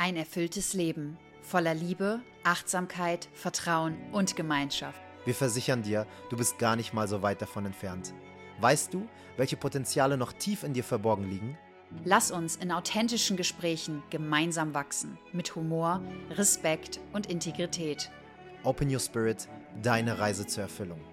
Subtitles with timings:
[0.00, 4.98] Ein erfülltes Leben voller Liebe, Achtsamkeit, Vertrauen und Gemeinschaft.
[5.26, 8.14] Wir versichern dir, du bist gar nicht mal so weit davon entfernt.
[8.62, 11.58] Weißt du, welche Potenziale noch tief in dir verborgen liegen?
[12.02, 18.10] Lass uns in authentischen Gesprächen gemeinsam wachsen, mit Humor, Respekt und Integrität.
[18.64, 19.48] Open Your Spirit,
[19.82, 21.09] deine Reise zur Erfüllung.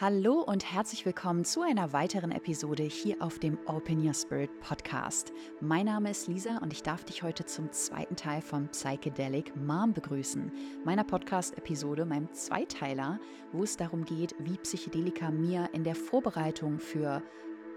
[0.00, 5.30] Hallo und herzlich willkommen zu einer weiteren Episode hier auf dem Open Your Spirit Podcast.
[5.60, 9.92] Mein Name ist Lisa und ich darf dich heute zum zweiten Teil von Psychedelic Mom
[9.92, 10.50] begrüßen,
[10.86, 13.20] meiner Podcast-Episode, meinem Zweiteiler,
[13.52, 17.22] wo es darum geht, wie Psychedelika mir in der Vorbereitung für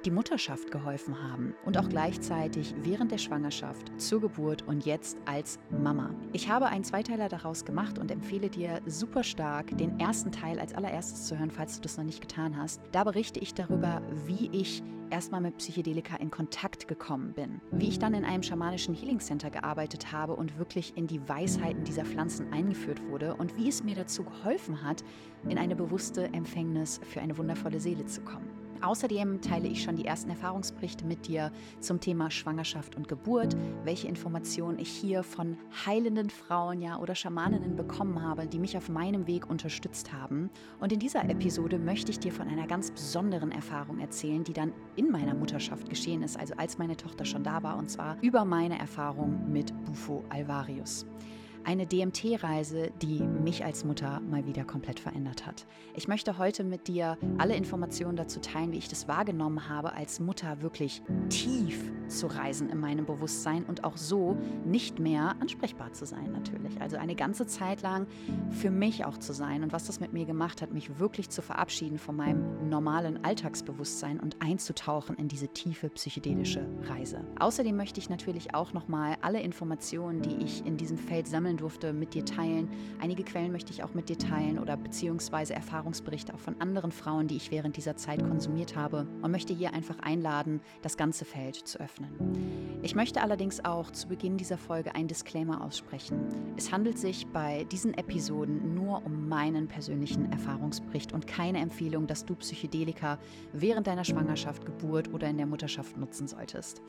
[0.06, 5.60] die Mutterschaft geholfen haben und auch gleichzeitig während der Schwangerschaft, zur Geburt und jetzt als
[5.70, 6.14] Mama.
[6.34, 10.74] Ich habe einen Zweiteiler daraus gemacht und empfehle dir super stark, den ersten Teil als
[10.74, 12.82] allererstes zu hören, falls du das noch nicht getan hast.
[12.92, 18.00] Da berichte ich darüber, wie ich erstmal mit Psychedelika in Kontakt gekommen bin, wie ich
[18.00, 22.52] dann in einem schamanischen Healing Center gearbeitet habe und wirklich in die Weisheiten dieser Pflanzen
[22.52, 25.04] eingeführt wurde und wie es mir dazu geholfen hat,
[25.48, 28.50] in eine bewusste Empfängnis für eine wundervolle Seele zu kommen.
[28.84, 34.10] Außerdem teile ich schon die ersten Erfahrungsberichte mit dir zum Thema Schwangerschaft und Geburt, welche
[34.10, 39.26] Informationen ich hier von heilenden Frauen ja oder Schamaninnen bekommen habe, die mich auf meinem
[39.26, 40.50] Weg unterstützt haben.
[40.82, 44.74] Und in dieser Episode möchte ich dir von einer ganz besonderen Erfahrung erzählen, die dann
[44.98, 48.44] in meiner Mutterschaft geschehen ist, also als meine Tochter schon da war, und zwar über
[48.44, 51.06] meine Erfahrung mit Bufo alvarius.
[51.66, 55.66] Eine DMT-Reise, die mich als Mutter mal wieder komplett verändert hat.
[55.96, 60.20] Ich möchte heute mit dir alle Informationen dazu teilen, wie ich das wahrgenommen habe, als
[60.20, 66.06] Mutter wirklich tief zu reisen in meinem Bewusstsein und auch so nicht mehr ansprechbar zu
[66.06, 66.80] sein natürlich.
[66.82, 68.08] Also eine ganze Zeit lang
[68.50, 71.42] für mich auch zu sein und was das mit mir gemacht hat, mich wirklich zu
[71.42, 77.26] verabschieden von meinem normalen Alltagsbewusstsein und einzutauchen in diese tiefe psychedelische Reise.
[77.40, 81.58] Außerdem möchte ich natürlich auch nochmal alle Informationen, die ich in diesem Feld sammeln sammeln
[81.58, 82.70] durfte, mit dir teilen.
[83.00, 87.28] Einige Quellen möchte ich auch mit dir teilen oder beziehungsweise Erfahrungsberichte auch von anderen Frauen,
[87.28, 91.56] die ich während dieser Zeit konsumiert habe und möchte hier einfach einladen, das ganze Feld
[91.56, 92.80] zu öffnen.
[92.82, 96.20] Ich möchte allerdings auch zu Beginn dieser Folge ein Disclaimer aussprechen.
[96.58, 102.26] Es handelt sich bei diesen Episoden nur um meinen persönlichen Erfahrungsbericht und keine Empfehlung, dass
[102.26, 103.20] du Psychedelika
[103.54, 106.82] während deiner Schwangerschaft, Geburt oder in der Mutterschaft nutzen solltest.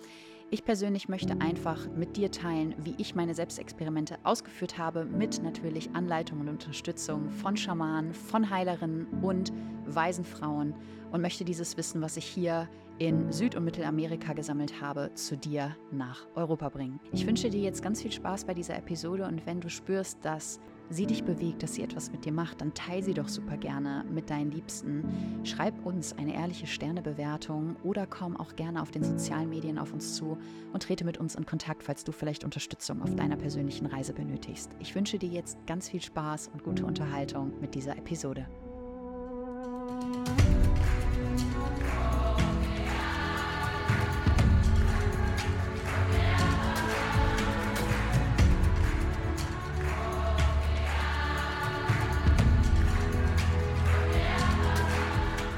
[0.50, 5.90] Ich persönlich möchte einfach mit dir teilen, wie ich meine Selbstexperimente ausgeführt habe, mit natürlich
[5.94, 9.52] Anleitung und Unterstützung von Schamanen, von Heilerinnen und
[9.86, 10.74] weisen Frauen
[11.10, 12.68] und möchte dieses Wissen, was ich hier
[12.98, 17.00] in Süd- und Mittelamerika gesammelt habe, zu dir nach Europa bringen.
[17.12, 20.60] Ich wünsche dir jetzt ganz viel Spaß bei dieser Episode und wenn du spürst, dass
[20.90, 24.04] sie dich bewegt, dass sie etwas mit dir macht, dann teile sie doch super gerne
[24.10, 25.04] mit deinen Liebsten.
[25.44, 30.14] Schreib uns eine ehrliche Sternebewertung oder komm auch gerne auf den sozialen Medien auf uns
[30.14, 30.38] zu
[30.72, 34.70] und trete mit uns in Kontakt, falls du vielleicht Unterstützung auf deiner persönlichen Reise benötigst.
[34.78, 38.46] Ich wünsche dir jetzt ganz viel Spaß und gute Unterhaltung mit dieser Episode.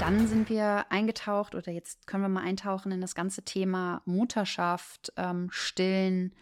[0.07, 5.11] Dann sind wir eingetaucht oder jetzt können wir mal eintauchen in das ganze Thema Mutterschaft,
[5.17, 6.33] ähm, Stillen,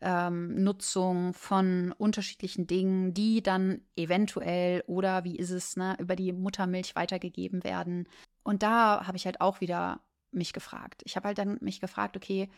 [0.00, 6.32] ähm, Nutzung von unterschiedlichen Dingen, die dann eventuell oder wie ist es, ne, über die
[6.32, 8.08] Muttermilch weitergegeben werden.
[8.42, 11.02] Und da habe ich halt auch wieder mich gefragt.
[11.04, 12.48] Ich habe halt dann mich gefragt, okay,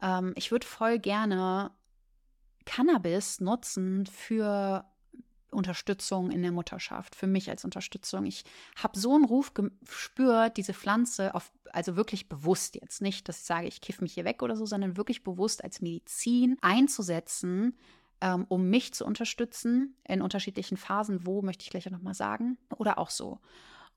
[0.00, 1.72] ähm, ich würde voll gerne
[2.64, 4.84] Cannabis nutzen für
[5.50, 8.26] Unterstützung in der Mutterschaft, für mich als Unterstützung.
[8.26, 8.44] Ich
[8.76, 13.44] habe so einen Ruf gespürt, diese Pflanze, auf, also wirklich bewusst jetzt, nicht, dass ich
[13.44, 17.76] sage, ich kiff mich hier weg oder so, sondern wirklich bewusst als Medizin einzusetzen,
[18.20, 21.26] ähm, um mich zu unterstützen in unterschiedlichen Phasen.
[21.26, 22.58] Wo möchte ich gleich nochmal sagen?
[22.76, 23.40] Oder auch so.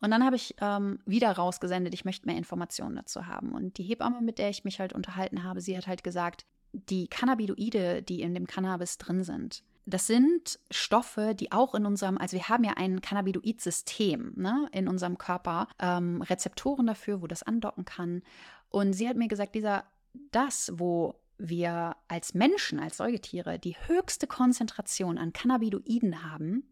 [0.01, 3.51] Und dann habe ich ähm, wieder rausgesendet, ich möchte mehr Informationen dazu haben.
[3.51, 7.07] Und die Hebamme, mit der ich mich halt unterhalten habe, sie hat halt gesagt, die
[7.07, 12.37] Cannabinoide, die in dem Cannabis drin sind, das sind Stoffe, die auch in unserem, also
[12.37, 17.85] wir haben ja ein Cannabinoid-System ne, in unserem Körper, ähm, Rezeptoren dafür, wo das andocken
[17.85, 18.23] kann.
[18.69, 19.85] Und sie hat mir gesagt, dieser,
[20.31, 26.63] das, wo wir als Menschen, als Säugetiere die höchste Konzentration an Cannabinoiden haben,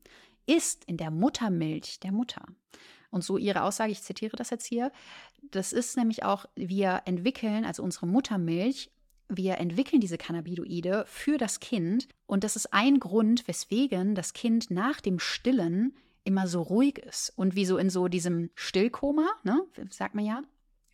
[0.45, 2.45] ist in der Muttermilch der Mutter.
[3.09, 4.91] Und so ihre Aussage, ich zitiere das jetzt hier,
[5.51, 8.91] das ist nämlich auch, wir entwickeln, also unsere Muttermilch
[9.29, 12.07] wir entwickeln diese Cannabinoide für das Kind.
[12.25, 17.31] Und das ist ein Grund, weswegen das Kind nach dem Stillen immer so ruhig ist.
[17.35, 20.41] Und wie so in so diesem Stillkoma, ne, sagt man ja,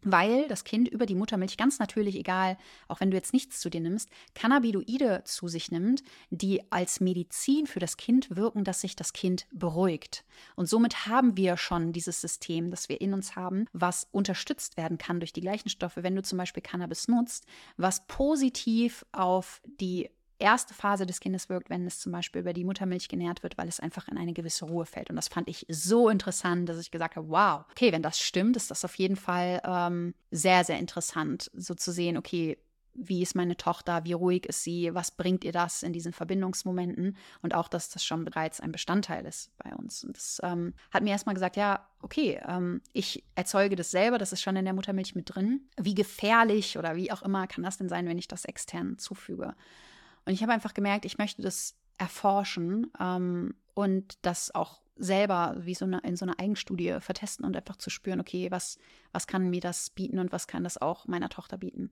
[0.03, 2.57] weil das Kind über die Muttermilch ganz natürlich, egal,
[2.87, 7.67] auch wenn du jetzt nichts zu dir nimmst, Cannabinoide zu sich nimmt, die als Medizin
[7.67, 10.23] für das Kind wirken, dass sich das Kind beruhigt.
[10.55, 14.97] Und somit haben wir schon dieses System, das wir in uns haben, was unterstützt werden
[14.97, 17.45] kann durch die gleichen Stoffe, wenn du zum Beispiel Cannabis nutzt,
[17.77, 20.09] was positiv auf die
[20.39, 23.67] erste Phase des Kindes wirkt, wenn es zum Beispiel über die Muttermilch genährt wird, weil
[23.67, 25.09] es einfach in eine gewisse Ruhe fällt.
[25.09, 28.55] Und das fand ich so interessant, dass ich gesagt habe, wow, okay, wenn das stimmt,
[28.55, 32.57] ist das auf jeden Fall ähm, sehr, sehr interessant, so zu sehen, okay,
[32.95, 37.17] wie ist meine Tochter, wie ruhig ist sie, was bringt ihr das in diesen Verbindungsmomenten
[37.41, 40.03] und auch, dass das schon bereits ein Bestandteil ist bei uns.
[40.03, 44.33] Und das ähm, hat mir erstmal gesagt, ja, okay, ähm, ich erzeuge das selber, das
[44.33, 45.61] ist schon in der Muttermilch mit drin.
[45.77, 49.55] Wie gefährlich oder wie auch immer kann das denn sein, wenn ich das extern zufüge?
[50.25, 55.75] Und ich habe einfach gemerkt, ich möchte das erforschen ähm, und das auch selber wie
[55.75, 58.77] so eine, in so einer Eigenstudie vertesten und einfach zu spüren, okay, was,
[59.11, 61.91] was kann mir das bieten und was kann das auch meiner Tochter bieten.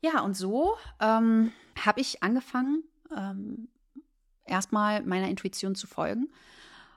[0.00, 2.84] Ja, und so ähm, habe ich angefangen,
[3.16, 3.68] ähm,
[4.44, 6.28] erstmal meiner Intuition zu folgen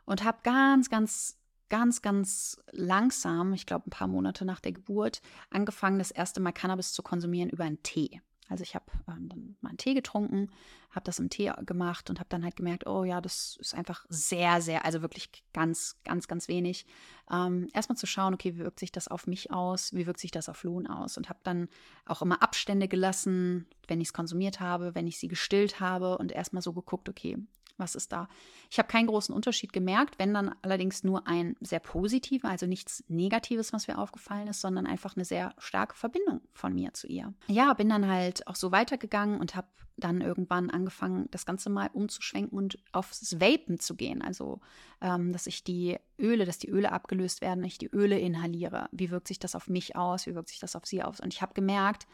[0.06, 1.38] und habe ganz, ganz,
[1.70, 6.52] ganz, ganz langsam, ich glaube ein paar Monate nach der Geburt, angefangen, das erste Mal
[6.52, 8.22] Cannabis zu konsumieren über einen Tee.
[8.48, 10.52] Also ich habe ähm, dann mal einen Tee getrunken,
[10.92, 14.06] habe das im Tee gemacht und habe dann halt gemerkt, oh ja, das ist einfach
[14.10, 16.86] sehr, sehr, also wirklich ganz, ganz, ganz wenig.
[17.32, 20.32] Ähm, erstmal zu schauen, okay, wie wirkt sich das auf mich aus, wie wirkt sich
[20.32, 21.70] das auf Lohn aus und habe dann
[22.06, 26.32] auch immer Abstände gelassen, wenn ich es konsumiert habe, wenn ich sie gestillt habe und
[26.32, 27.38] erstmal so geguckt, okay,
[27.78, 28.28] was ist da?
[28.70, 33.04] Ich habe keinen großen Unterschied gemerkt, wenn dann allerdings nur ein sehr positiver, also nichts
[33.08, 37.34] Negatives, was mir aufgefallen ist, sondern einfach eine sehr starke Verbindung von mir zu ihr.
[37.48, 39.68] Ja, bin dann halt auch so weitergegangen und habe
[39.98, 44.22] dann irgendwann angefangen, das Ganze mal umzuschwenken und aufs Vapen zu gehen.
[44.22, 44.60] Also,
[45.02, 48.90] ähm, dass ich die Öle, dass die Öle abgelöst werden, ich die Öle inhaliere.
[48.92, 50.28] Wie wirkt sich das auf mich aus?
[50.28, 51.20] Wie wirkt sich das auf sie aus?
[51.20, 52.08] Und ich habe gemerkt,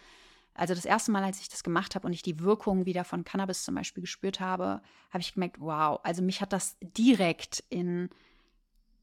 [0.54, 3.24] also das erste Mal, als ich das gemacht habe und ich die Wirkung wieder von
[3.24, 8.10] Cannabis zum Beispiel gespürt habe, habe ich gemerkt, wow, also mich hat das direkt in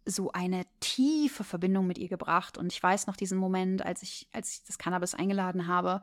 [0.04, 2.58] so eine tiefe Verbindung mit ihr gebracht.
[2.58, 6.02] Und ich weiß noch diesen Moment, als ich, als ich das Cannabis eingeladen habe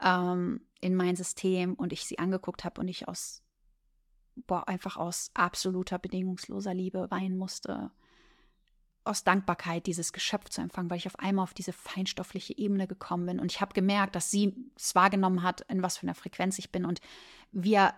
[0.00, 3.42] ähm, in mein System und ich sie angeguckt habe und ich aus,
[4.46, 7.90] boah, einfach aus absoluter bedingungsloser Liebe weinen musste
[9.04, 13.26] aus Dankbarkeit dieses Geschöpf zu empfangen, weil ich auf einmal auf diese feinstoffliche Ebene gekommen
[13.26, 13.40] bin.
[13.40, 16.70] Und ich habe gemerkt, dass sie es wahrgenommen hat, in was für einer Frequenz ich
[16.70, 16.84] bin.
[16.84, 17.00] Und
[17.50, 17.94] wir,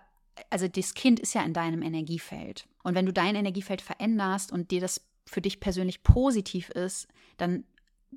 [0.51, 2.67] also das Kind ist ja in deinem Energiefeld.
[2.83, 7.65] Und wenn du dein Energiefeld veränderst und dir das für dich persönlich positiv ist, dann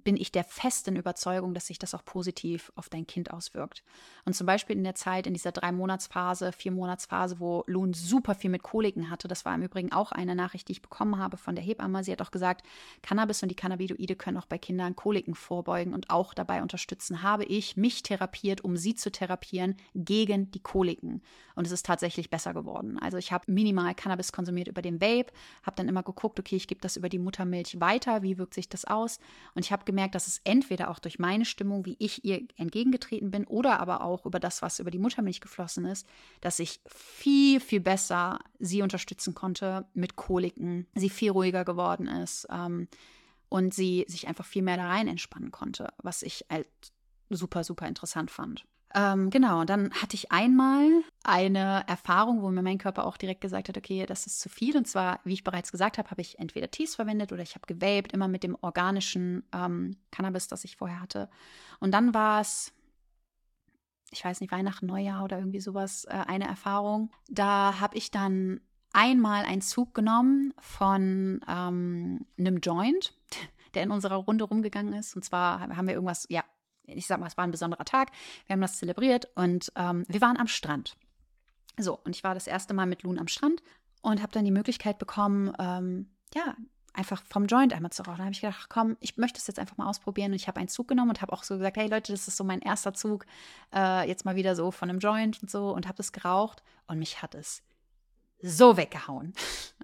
[0.04, 3.84] bin ich der festen Überzeugung, dass sich das auch positiv auf dein Kind auswirkt.
[4.26, 8.64] Und zum Beispiel in der Zeit, in dieser drei-Monats-Phase, vier-Monats-Phase, wo Loon super viel mit
[8.64, 11.64] Koliken hatte, das war im Übrigen auch eine Nachricht, die ich bekommen habe von der
[11.64, 12.04] Hebamme.
[12.04, 12.66] Sie hat auch gesagt,
[13.02, 17.24] Cannabis und die Cannabinoide können auch bei Kindern Koliken vorbeugen und auch dabei unterstützen.
[17.24, 21.22] Habe ich mich therapiert, um sie zu therapieren gegen die Koliken.
[21.56, 23.00] Und es ist tatsächlich besser geworden.
[23.00, 25.34] Also ich habe minimal Cannabis konsumiert über den Vape,
[25.64, 28.70] habe dann immer geguckt, okay, ich gebe das über die Muttermilch weiter, wie wirkt sich
[28.70, 29.20] das aus?
[29.56, 33.32] Und ich habe gemerkt, dass es entweder auch durch meine Stimmung, wie ich ihr entgegengetreten
[33.32, 36.06] bin, oder aber auch über das, was über die Muttermilch geflossen ist,
[36.42, 42.46] dass ich viel, viel besser sie unterstützen konnte mit Koliken, sie viel ruhiger geworden ist
[42.52, 42.88] ähm,
[43.50, 46.68] und sie sich einfach viel mehr da rein entspannen konnte, was ich halt
[47.32, 48.66] super, super interessant fand.
[48.96, 50.90] Ähm, genau, und dann hatte ich einmal
[51.24, 54.78] eine Erfahrung, wo mir mein Körper auch direkt gesagt hat, okay, das ist zu viel.
[54.78, 57.68] Und zwar, wie ich bereits gesagt habe, habe ich entweder Tees verwendet oder ich habe
[57.68, 61.30] gewaped, immer mit dem organischen ähm, Cannabis, das ich vorher hatte.
[61.80, 62.74] Und dann war es,
[64.12, 67.12] ich weiß nicht, Weihnachten, Neujahr oder irgendwie sowas, äh, eine Erfahrung.
[67.30, 68.62] Da habe ich dann
[68.94, 73.14] einmal einen Zug genommen von ähm, einem Joint,
[73.74, 75.14] der in unserer Runde rumgegangen ist.
[75.16, 76.44] Und zwar haben wir irgendwas, ja,
[76.88, 78.12] ich sag mal, es war ein besonderer Tag.
[78.46, 80.96] Wir haben das zelebriert und ähm, wir waren am Strand.
[81.78, 83.62] So, und ich war das erste Mal mit Loon am Strand
[84.02, 86.56] und habe dann die Möglichkeit bekommen, ähm, ja,
[86.94, 88.18] einfach vom Joint einmal zu rauchen.
[88.18, 90.32] Da habe ich gedacht, komm, ich möchte es jetzt einfach mal ausprobieren.
[90.32, 92.38] Und ich habe einen Zug genommen und habe auch so gesagt, hey Leute, das ist
[92.38, 93.26] so mein erster Zug,
[93.74, 96.98] äh, jetzt mal wieder so von einem Joint und so und habe das geraucht und
[96.98, 97.62] mich hat es
[98.42, 99.34] so weggehauen.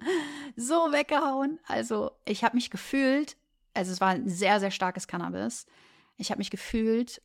[0.56, 1.60] so weggehauen.
[1.68, 3.36] Also ich habe mich gefühlt,
[3.74, 5.66] also es war ein sehr, sehr starkes Cannabis.
[6.16, 7.20] Ich habe mich gefühlt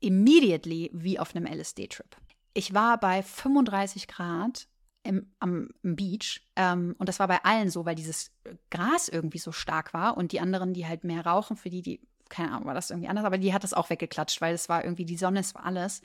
[0.00, 2.16] immediately wie auf einem LSD-Trip.
[2.54, 4.66] Ich war bei 35 Grad
[5.02, 8.30] im, am Beach ähm, und das war bei allen so, weil dieses
[8.70, 12.00] Gras irgendwie so stark war und die anderen, die halt mehr rauchen, für die, die,
[12.28, 14.84] keine Ahnung, war das irgendwie anders, aber die hat das auch weggeklatscht, weil es war
[14.84, 16.02] irgendwie die Sonne, es war alles.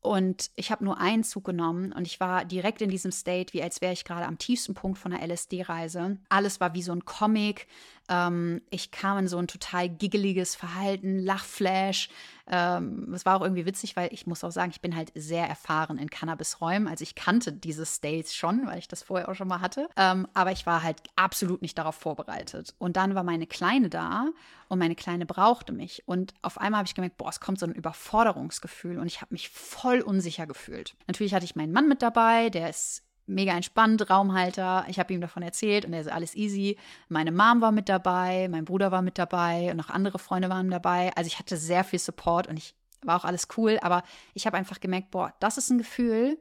[0.00, 3.62] Und ich habe nur einen Zug genommen und ich war direkt in diesem State, wie
[3.62, 6.18] als wäre ich gerade am tiefsten Punkt von einer LSD-Reise.
[6.28, 7.66] Alles war wie so ein Comic.
[8.08, 12.08] Ähm, ich kam in so ein total giggeliges Verhalten, Lachflash.
[12.50, 15.46] Ähm, es war auch irgendwie witzig, weil ich muss auch sagen, ich bin halt sehr
[15.46, 16.88] erfahren in Cannabis-Räumen.
[16.88, 19.88] Also ich kannte diese States schon, weil ich das vorher auch schon mal hatte.
[19.96, 22.74] Ähm, aber ich war halt absolut nicht darauf vorbereitet.
[22.78, 24.28] Und dann war meine Kleine da
[24.68, 26.02] und meine Kleine brauchte mich.
[26.06, 29.34] Und auf einmal habe ich gemerkt, boah, es kommt so ein Überforderungsgefühl und ich habe
[29.34, 30.96] mich voll unsicher gefühlt.
[31.06, 34.84] Natürlich hatte ich meinen Mann mit dabei, der ist mega entspannt, Raumhalter.
[34.88, 36.76] Ich habe ihm davon erzählt und er ist alles easy.
[37.08, 40.70] Meine Mom war mit dabei, mein Bruder war mit dabei und noch andere Freunde waren
[40.70, 41.12] dabei.
[41.16, 44.02] Also ich hatte sehr viel Support und ich war auch alles cool, aber
[44.34, 46.38] ich habe einfach gemerkt, boah, das ist ein Gefühl,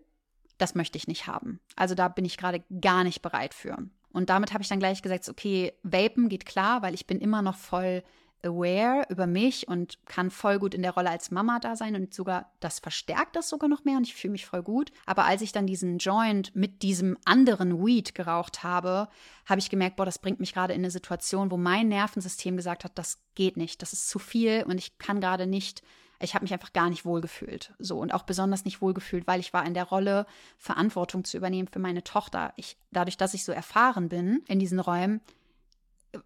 [0.58, 1.60] das möchte ich nicht haben.
[1.76, 3.78] Also da bin ich gerade gar nicht bereit für.
[4.12, 7.42] Und damit habe ich dann gleich gesagt, okay, Vapen geht klar, weil ich bin immer
[7.42, 8.04] noch voll
[8.44, 12.14] aware über mich und kann voll gut in der Rolle als Mama da sein und
[12.14, 14.92] sogar das verstärkt das sogar noch mehr und ich fühle mich voll gut.
[15.06, 19.08] Aber als ich dann diesen Joint mit diesem anderen Weed geraucht habe,
[19.46, 22.84] habe ich gemerkt, boah, das bringt mich gerade in eine Situation, wo mein Nervensystem gesagt
[22.84, 25.82] hat, das geht nicht, das ist zu viel und ich kann gerade nicht
[26.20, 27.74] ich habe mich einfach gar nicht wohlgefühlt.
[27.80, 30.26] So und auch besonders nicht wohlgefühlt, weil ich war in der Rolle,
[30.58, 32.54] Verantwortung zu übernehmen für meine Tochter.
[32.56, 35.22] Ich, dadurch, dass ich so erfahren bin in diesen Räumen,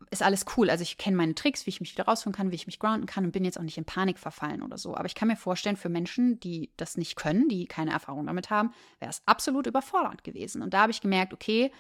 [0.09, 0.69] ist alles cool.
[0.69, 3.05] Also ich kenne meine Tricks, wie ich mich wieder rausholen kann, wie ich mich grounden
[3.05, 4.95] kann und bin jetzt auch nicht in Panik verfallen oder so.
[4.95, 8.49] Aber ich kann mir vorstellen, für Menschen, die das nicht können, die keine Erfahrung damit
[8.49, 10.61] haben, wäre es absolut überfordernd gewesen.
[10.61, 11.71] Und da habe ich gemerkt, okay,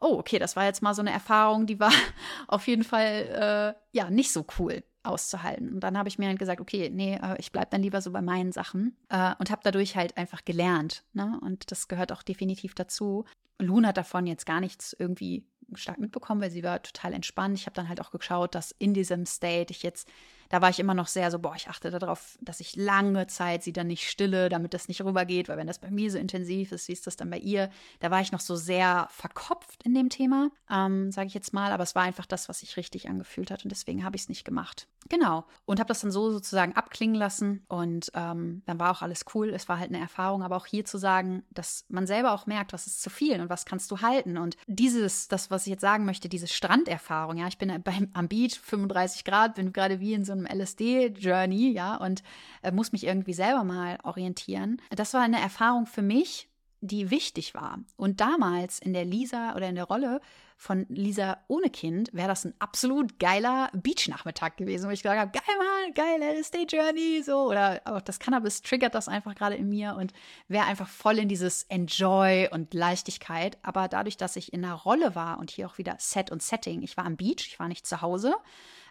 [0.00, 1.92] oh, okay, das war jetzt mal so eine Erfahrung, die war
[2.48, 5.72] auf jeden Fall äh, ja nicht so cool auszuhalten.
[5.74, 8.10] Und dann habe ich mir halt gesagt, okay, nee, äh, ich bleibe dann lieber so
[8.10, 11.04] bei meinen Sachen äh, und habe dadurch halt einfach gelernt.
[11.12, 11.38] Ne?
[11.42, 13.24] Und das gehört auch definitiv dazu.
[13.58, 15.46] Loon hat davon jetzt gar nichts irgendwie
[15.76, 17.58] stark mitbekommen, weil sie war total entspannt.
[17.58, 20.08] Ich habe dann halt auch geschaut, dass in diesem State ich jetzt
[20.50, 23.62] da war ich immer noch sehr so, boah, ich achte darauf, dass ich lange Zeit
[23.62, 26.72] sie dann nicht stille, damit das nicht rübergeht, weil wenn das bei mir so intensiv
[26.72, 27.70] ist, wie ist das dann bei ihr?
[28.00, 31.70] Da war ich noch so sehr verkopft in dem Thema, ähm, sage ich jetzt mal,
[31.70, 34.28] aber es war einfach das, was sich richtig angefühlt hat und deswegen habe ich es
[34.28, 34.88] nicht gemacht.
[35.08, 35.44] Genau.
[35.64, 39.50] Und habe das dann so sozusagen abklingen lassen und ähm, dann war auch alles cool.
[39.50, 42.72] Es war halt eine Erfahrung, aber auch hier zu sagen, dass man selber auch merkt,
[42.72, 44.36] was ist zu viel und was kannst du halten.
[44.36, 48.28] Und dieses, das, was ich jetzt sagen möchte, diese Stranderfahrung, ja, ich bin beim, am
[48.28, 52.22] Beach, 35 Grad, bin gerade wie in so einem LSD-Journey, ja, und
[52.62, 54.80] äh, muss mich irgendwie selber mal orientieren.
[54.90, 56.48] Das war eine Erfahrung für mich,
[56.80, 57.78] die wichtig war.
[57.96, 60.20] Und damals in der Lisa oder in der Rolle
[60.60, 65.30] von Lisa ohne Kind wäre das ein absolut geiler Beach-Nachmittag gewesen, wo ich gesagt habe,
[65.30, 67.48] geil Mann, geil LSD-Journey, so.
[67.48, 70.12] Oder auch das Cannabis triggert das einfach gerade in mir und
[70.48, 73.56] wäre einfach voll in dieses Enjoy und Leichtigkeit.
[73.62, 76.82] Aber dadurch, dass ich in einer Rolle war und hier auch wieder Set und Setting,
[76.82, 78.34] ich war am Beach, ich war nicht zu Hause,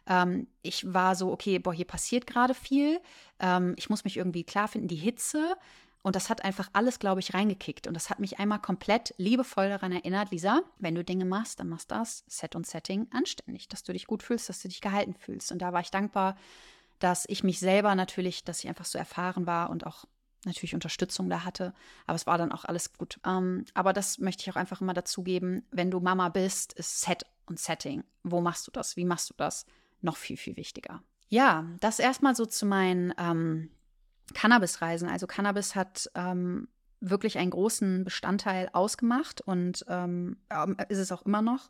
[0.07, 2.99] ähm, ich war so, okay, boah, hier passiert gerade viel.
[3.39, 5.55] Ähm, ich muss mich irgendwie klar finden, die Hitze.
[6.01, 7.87] Und das hat einfach alles, glaube ich, reingekickt.
[7.87, 11.69] Und das hat mich einmal komplett liebevoll daran erinnert, Lisa, wenn du Dinge machst, dann
[11.69, 15.13] machst das Set und Setting anständig, dass du dich gut fühlst, dass du dich gehalten
[15.13, 15.51] fühlst.
[15.51, 16.37] Und da war ich dankbar,
[16.99, 20.05] dass ich mich selber natürlich, dass ich einfach so erfahren war und auch
[20.45, 21.73] natürlich Unterstützung da hatte.
[22.07, 23.19] Aber es war dann auch alles gut.
[23.25, 27.01] Ähm, aber das möchte ich auch einfach immer dazu geben, wenn du Mama bist, ist
[27.01, 28.03] Set und Setting.
[28.23, 28.95] Wo machst du das?
[28.95, 29.65] Wie machst du das?
[30.01, 31.01] noch viel, viel wichtiger.
[31.29, 33.69] Ja, das erstmal so zu meinen ähm,
[34.33, 35.09] Cannabis-Reisen.
[35.09, 36.67] Also Cannabis hat ähm,
[36.99, 41.69] wirklich einen großen Bestandteil ausgemacht und ähm, ähm ist es auch immer noch.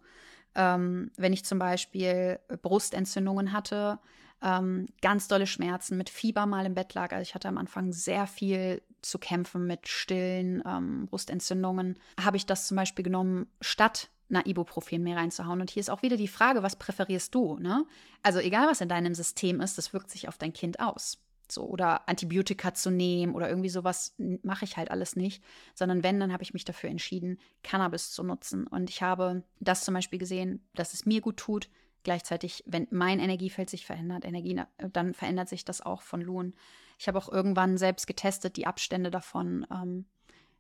[0.55, 3.99] Ähm, wenn ich zum Beispiel Brustentzündungen hatte,
[4.41, 7.11] ähm, ganz dolle Schmerzen, mit Fieber mal im Bett lag.
[7.11, 10.61] Also ich hatte am Anfang sehr viel zu kämpfen mit stillen
[11.09, 11.97] Brustentzündungen.
[12.19, 15.59] Habe ich das zum Beispiel genommen, statt na, Ibuprofen mehr reinzuhauen.
[15.59, 17.57] Und hier ist auch wieder die Frage, was präferierst du?
[17.57, 17.85] Ne?
[18.23, 21.17] Also egal, was in deinem System ist, das wirkt sich auf dein Kind aus.
[21.51, 26.19] So, oder Antibiotika zu nehmen oder irgendwie sowas mache ich halt alles nicht, sondern wenn,
[26.19, 28.67] dann habe ich mich dafür entschieden, Cannabis zu nutzen.
[28.67, 31.69] Und ich habe das zum Beispiel gesehen, dass es mir gut tut.
[32.03, 34.61] Gleichzeitig, wenn mein Energiefeld sich verändert, Energie,
[34.93, 36.53] dann verändert sich das auch von Lohn.
[36.97, 39.65] Ich habe auch irgendwann selbst getestet, die Abstände davon.
[39.71, 40.05] Ähm,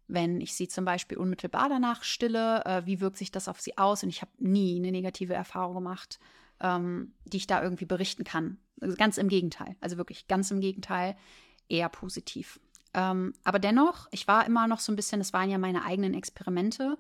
[0.09, 3.77] wenn ich sie zum Beispiel unmittelbar danach stille, äh, wie wirkt sich das auf sie
[3.77, 4.03] aus?
[4.03, 6.19] Und ich habe nie eine negative Erfahrung gemacht,
[6.59, 8.57] ähm, die ich da irgendwie berichten kann.
[8.97, 11.15] Ganz im Gegenteil, also wirklich ganz im Gegenteil,
[11.67, 12.59] eher positiv.
[12.93, 16.13] Ähm, aber dennoch, ich war immer noch so ein bisschen, es waren ja meine eigenen
[16.13, 16.97] Experimente,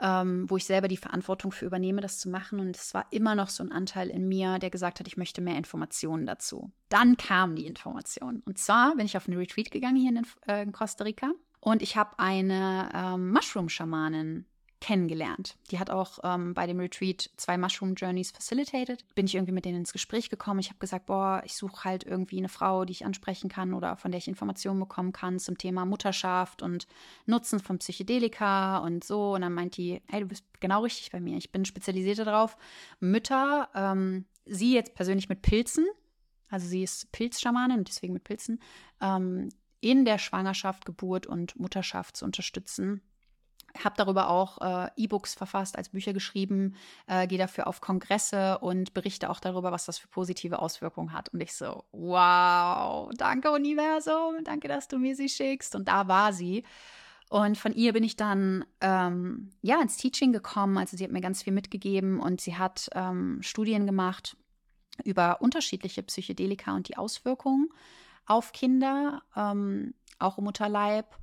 [0.00, 2.58] ähm, wo ich selber die Verantwortung für übernehme, das zu machen.
[2.58, 5.40] Und es war immer noch so ein Anteil in mir, der gesagt hat, ich möchte
[5.40, 6.72] mehr Informationen dazu.
[6.88, 8.42] Dann kamen die Informationen.
[8.46, 11.82] Und zwar bin ich auf einen Retreat gegangen hier in, äh, in Costa Rica und
[11.82, 14.46] ich habe eine ähm, Mushroom-Schamanin
[14.80, 15.56] kennengelernt.
[15.70, 19.04] Die hat auch ähm, bei dem Retreat zwei Mushroom Journeys facilitated.
[19.14, 20.60] Bin ich irgendwie mit denen ins Gespräch gekommen.
[20.60, 23.96] Ich habe gesagt, boah, ich suche halt irgendwie eine Frau, die ich ansprechen kann oder
[23.96, 26.86] von der ich Informationen bekommen kann zum Thema Mutterschaft und
[27.26, 29.34] Nutzen von Psychedelika und so.
[29.34, 31.36] Und dann meint die, hey, du bist genau richtig bei mir.
[31.36, 32.56] Ich bin spezialisiert darauf,
[33.00, 35.86] Mütter ähm, sie jetzt persönlich mit Pilzen,
[36.48, 38.60] also sie ist Pilzschamanin und deswegen mit Pilzen,
[39.00, 43.02] ähm, in der Schwangerschaft, Geburt und Mutterschaft zu unterstützen
[43.82, 46.74] habe darüber auch äh, E-Books verfasst, als Bücher geschrieben,
[47.06, 51.28] äh, gehe dafür auf Kongresse und berichte auch darüber, was das für positive Auswirkungen hat.
[51.30, 55.74] Und ich so, wow, danke Universum, danke, dass du mir sie schickst.
[55.74, 56.64] Und da war sie.
[57.30, 60.78] Und von ihr bin ich dann ähm, ja ins Teaching gekommen.
[60.78, 64.36] Also sie hat mir ganz viel mitgegeben und sie hat ähm, Studien gemacht
[65.04, 67.68] über unterschiedliche Psychedelika und die Auswirkungen
[68.26, 71.19] auf Kinder, ähm, auch im Mutterleib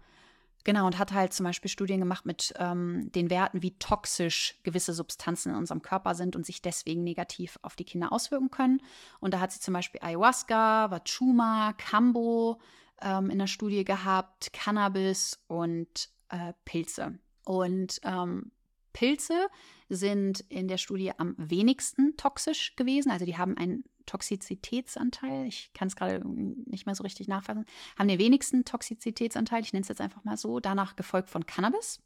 [0.68, 4.92] Genau, und hat halt zum Beispiel Studien gemacht mit ähm, den Werten, wie toxisch gewisse
[4.92, 8.82] Substanzen in unserem Körper sind und sich deswegen negativ auf die Kinder auswirken können.
[9.22, 12.60] Und da hat sie zum Beispiel Ayahuasca, Wachuma, Kambo
[13.02, 17.18] ähm, in der Studie gehabt, Cannabis und äh, Pilze.
[17.46, 18.52] Und ähm,
[18.92, 19.48] Pilze
[19.88, 23.10] sind in der Studie am wenigsten toxisch gewesen.
[23.10, 27.66] Also die haben einen Toxizitätsanteil, ich kann es gerade nicht mehr so richtig nachfassen,
[27.98, 32.02] haben den wenigsten Toxizitätsanteil, ich nenne es jetzt einfach mal so, danach gefolgt von Cannabis.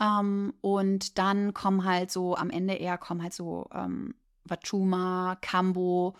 [0.00, 6.16] Ähm, und dann kommen halt so, am Ende eher kommen halt so ähm, Wachuma, Kambo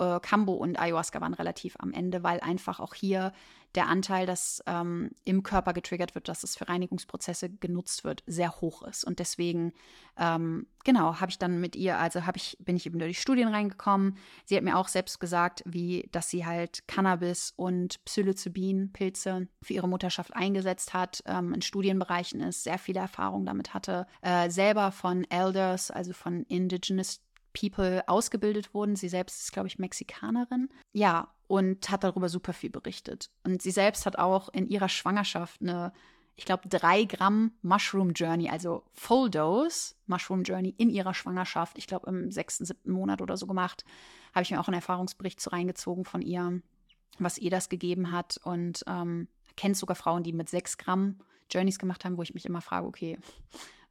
[0.00, 3.32] äh, Cambo und Ayahuasca waren relativ am Ende, weil einfach auch hier
[3.74, 8.60] der Anteil, das ähm, im Körper getriggert wird, dass es für Reinigungsprozesse genutzt wird, sehr
[8.60, 9.04] hoch ist.
[9.04, 9.72] Und deswegen,
[10.16, 13.22] ähm, genau, habe ich dann mit ihr, also habe ich, bin ich eben durch die
[13.22, 14.16] Studien reingekommen.
[14.44, 19.88] Sie hat mir auch selbst gesagt, wie, dass sie halt Cannabis und Psilocybin-Pilze für ihre
[19.88, 25.24] Mutterschaft eingesetzt hat, ähm, in Studienbereichen ist, sehr viele Erfahrungen damit hatte, äh, selber von
[25.30, 27.20] Elders, also von Indigenous
[27.52, 28.96] People ausgebildet wurden.
[28.96, 30.68] Sie selbst ist, glaube ich, Mexikanerin.
[30.92, 33.28] Ja, und hat darüber super viel berichtet.
[33.42, 35.92] Und sie selbst hat auch in ihrer Schwangerschaft eine,
[36.36, 41.88] ich glaube, drei Gramm Mushroom Journey, also Full Dose Mushroom Journey in ihrer Schwangerschaft, ich
[41.88, 43.84] glaube, im sechsten, siebten Monat oder so gemacht.
[44.32, 46.62] Habe ich mir auch einen Erfahrungsbericht zu reingezogen von ihr,
[47.18, 48.38] was ihr das gegeben hat.
[48.44, 49.26] Und ähm,
[49.56, 51.18] kennt sogar Frauen, die mit sechs Gramm
[51.50, 53.18] Journeys gemacht haben, wo ich mich immer frage, okay,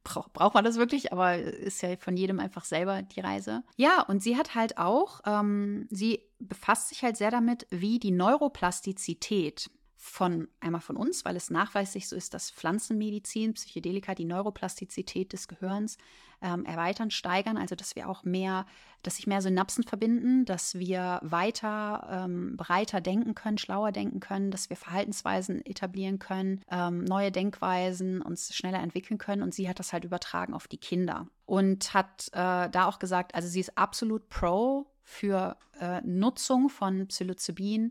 [0.04, 3.62] braucht brauch man das wirklich, aber ist ja von jedem einfach selber die Reise.
[3.76, 8.12] Ja, und sie hat halt auch, ähm, sie befasst sich halt sehr damit, wie die
[8.12, 9.70] Neuroplastizität
[10.02, 15.46] von einmal von uns, weil es nachweislich so ist, dass Pflanzenmedizin, Psychedelika die Neuroplastizität des
[15.46, 15.98] Gehirns
[16.40, 18.64] ähm, erweitern, steigern, also dass wir auch mehr,
[19.02, 24.50] dass sich mehr Synapsen verbinden, dass wir weiter ähm, breiter denken können, schlauer denken können,
[24.50, 29.42] dass wir Verhaltensweisen etablieren können, ähm, neue Denkweisen uns schneller entwickeln können.
[29.42, 33.34] Und sie hat das halt übertragen auf die Kinder und hat äh, da auch gesagt,
[33.34, 37.90] also sie ist absolut pro für äh, Nutzung von Psilocybin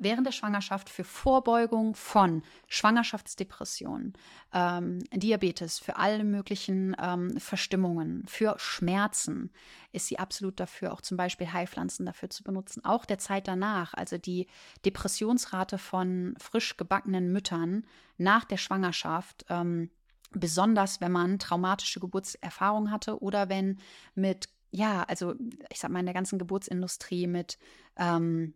[0.00, 4.14] während der Schwangerschaft für Vorbeugung von Schwangerschaftsdepressionen,
[4.52, 9.52] ähm, Diabetes, für alle möglichen ähm, Verstimmungen, für Schmerzen
[9.92, 12.84] ist sie absolut dafür, auch zum Beispiel Heilpflanzen dafür zu benutzen.
[12.84, 14.46] Auch der Zeit danach, also die
[14.84, 17.86] Depressionsrate von frisch gebackenen Müttern
[18.16, 19.44] nach der Schwangerschaft.
[19.48, 19.90] Ähm,
[20.32, 23.78] besonders wenn man traumatische Geburtserfahrungen hatte oder wenn
[24.14, 25.34] mit ja, also
[25.68, 27.58] ich sag mal in der ganzen Geburtsindustrie mit
[27.96, 28.54] ähm,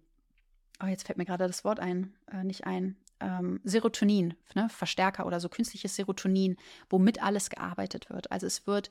[0.84, 5.26] oh, jetzt fällt mir gerade das Wort ein, äh, nicht ein, ähm, Serotonin, ne, Verstärker
[5.26, 6.56] oder so künstliches Serotonin,
[6.90, 8.30] womit alles gearbeitet wird.
[8.30, 8.90] Also es wird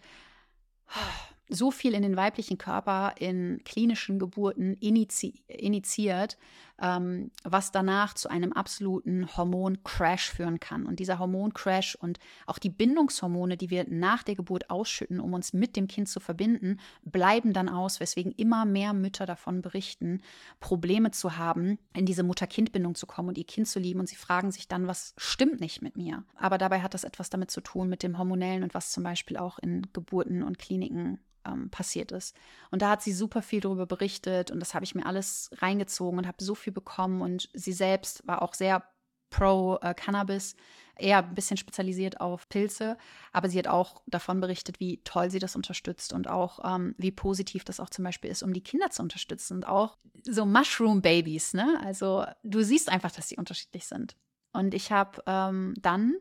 [1.53, 6.37] so viel in den weiblichen Körper in klinischen Geburten inizi initiiert,
[6.81, 10.85] ähm, was danach zu einem absoluten Hormoncrash führen kann.
[10.85, 15.53] Und dieser Hormoncrash und auch die Bindungshormone, die wir nach der Geburt ausschütten, um uns
[15.53, 20.21] mit dem Kind zu verbinden, bleiben dann aus, weswegen immer mehr Mütter davon berichten,
[20.59, 23.99] Probleme zu haben, in diese Mutter-Kind-Bindung zu kommen und ihr Kind zu lieben.
[23.99, 26.23] Und sie fragen sich dann, was stimmt nicht mit mir?
[26.35, 29.37] Aber dabei hat das etwas damit zu tun mit dem Hormonellen und was zum Beispiel
[29.37, 32.35] auch in Geburten und Kliniken ähm, passiert ist.
[32.71, 36.19] Und da hat sie super viel darüber berichtet und das habe ich mir alles reingezogen
[36.19, 37.21] und habe so viel bekommen.
[37.21, 38.83] Und sie selbst war auch sehr
[39.29, 40.55] pro äh, Cannabis,
[40.95, 42.97] eher ein bisschen spezialisiert auf Pilze,
[43.31, 47.11] aber sie hat auch davon berichtet, wie toll sie das unterstützt und auch ähm, wie
[47.11, 51.55] positiv das auch zum Beispiel ist, um die Kinder zu unterstützen und auch so Mushroom-Babys,
[51.55, 51.81] ne?
[51.83, 54.15] Also du siehst einfach, dass sie unterschiedlich sind.
[54.53, 56.13] Und ich habe ähm, dann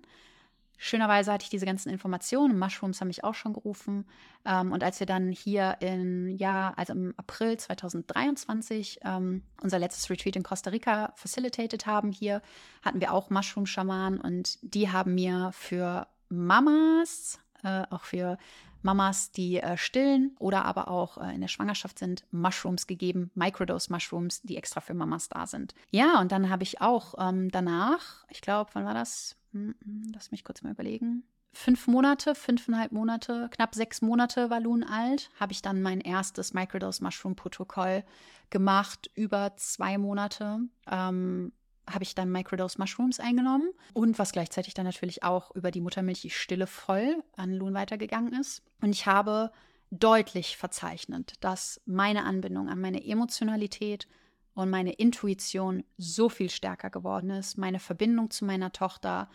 [0.85, 2.59] Schönerweise hatte ich diese ganzen Informationen.
[2.59, 4.05] Mushrooms haben mich auch schon gerufen.
[4.45, 10.11] Ähm, und als wir dann hier im Jahr, also im April 2023, ähm, unser letztes
[10.11, 12.43] Retreat in Costa Rica facilitated haben, hier
[12.83, 18.37] hatten wir auch Mushroom-Schamanen und die haben mir für Mamas, äh, auch für
[18.83, 24.43] Mamas, die äh, stillen oder aber auch äh, in der Schwangerschaft sind, Mushrooms gegeben, Microdose-Mushrooms,
[24.43, 25.77] die extra für Mamas da sind.
[25.93, 29.37] Ja, und dann habe ich auch ähm, danach, ich glaube, wann war das?
[29.53, 31.25] Hm, hm, lass mich kurz mal überlegen.
[31.53, 36.55] fünf Monate, fünfeinhalb Monate, knapp sechs Monate war Loon alt, habe ich dann mein erstes
[36.55, 38.05] Microdose Mushroom Protokoll
[38.49, 39.11] gemacht.
[39.15, 40.61] Über zwei Monate
[40.91, 41.53] ähm,
[41.91, 46.23] habe ich dann Microdose Mushrooms eingenommen und was gleichzeitig dann natürlich auch über die Muttermilch
[46.23, 48.63] die Stille voll an Loon weitergegangen ist.
[48.81, 49.51] Und ich habe
[49.91, 54.09] deutlich verzeichnet, dass meine Anbindung an meine Emotionalität
[54.55, 59.29] und meine Intuition so viel stärker geworden ist, meine Verbindung zu meiner Tochter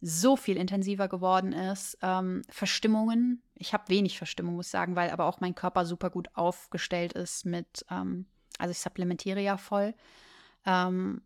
[0.00, 1.98] so viel intensiver geworden ist.
[2.02, 6.10] Ähm, Verstimmungen, ich habe wenig Verstimmung, muss ich sagen, weil aber auch mein Körper super
[6.10, 8.26] gut aufgestellt ist mit, ähm,
[8.58, 9.94] also ich supplementiere ja voll.
[10.64, 11.22] Ähm,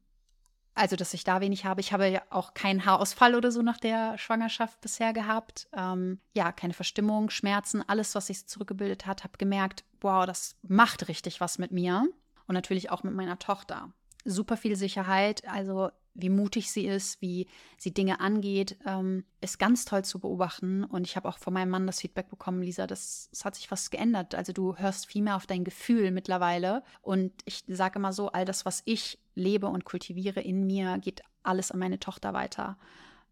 [0.75, 1.83] also, dass ich da wenig habe.
[1.83, 5.69] Ich habe ja auch keinen Haarausfall oder so nach der Schwangerschaft bisher gehabt.
[5.77, 11.09] Ähm, ja, keine Verstimmung, Schmerzen, alles, was sich zurückgebildet hat, habe gemerkt, wow, das macht
[11.09, 12.07] richtig was mit mir
[12.53, 13.91] und natürlich auch mit meiner Tochter.
[14.27, 19.87] Super viel Sicherheit, also wie mutig sie ist, wie sie Dinge angeht, ähm, ist ganz
[19.87, 20.85] toll zu beobachten.
[20.85, 23.71] Und ich habe auch von meinem Mann das Feedback bekommen, Lisa, das, das, hat sich
[23.71, 24.35] was geändert.
[24.35, 26.83] Also du hörst viel mehr auf dein Gefühl mittlerweile.
[27.01, 31.23] Und ich sage immer so, all das, was ich lebe und kultiviere in mir, geht
[31.43, 32.77] alles an meine Tochter weiter.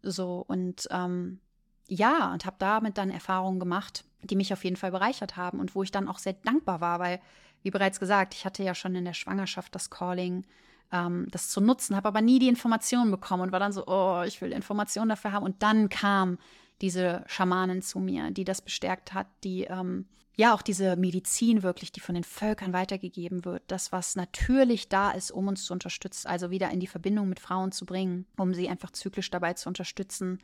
[0.01, 1.39] So und ähm,
[1.87, 5.75] ja, und habe damit dann Erfahrungen gemacht, die mich auf jeden Fall bereichert haben und
[5.75, 7.19] wo ich dann auch sehr dankbar war, weil,
[7.63, 10.45] wie bereits gesagt, ich hatte ja schon in der Schwangerschaft das Calling,
[10.91, 14.23] ähm, das zu nutzen, habe aber nie die Informationen bekommen und war dann so, oh,
[14.25, 15.45] ich will Informationen dafür haben.
[15.45, 16.37] Und dann kam
[16.81, 21.91] diese Schamanin zu mir, die das bestärkt hat, die ähm, ja auch diese Medizin wirklich,
[21.91, 26.27] die von den Völkern weitergegeben wird, das, was natürlich da ist, um uns zu unterstützen,
[26.27, 29.69] also wieder in die Verbindung mit Frauen zu bringen, um sie einfach zyklisch dabei zu
[29.69, 30.39] unterstützen,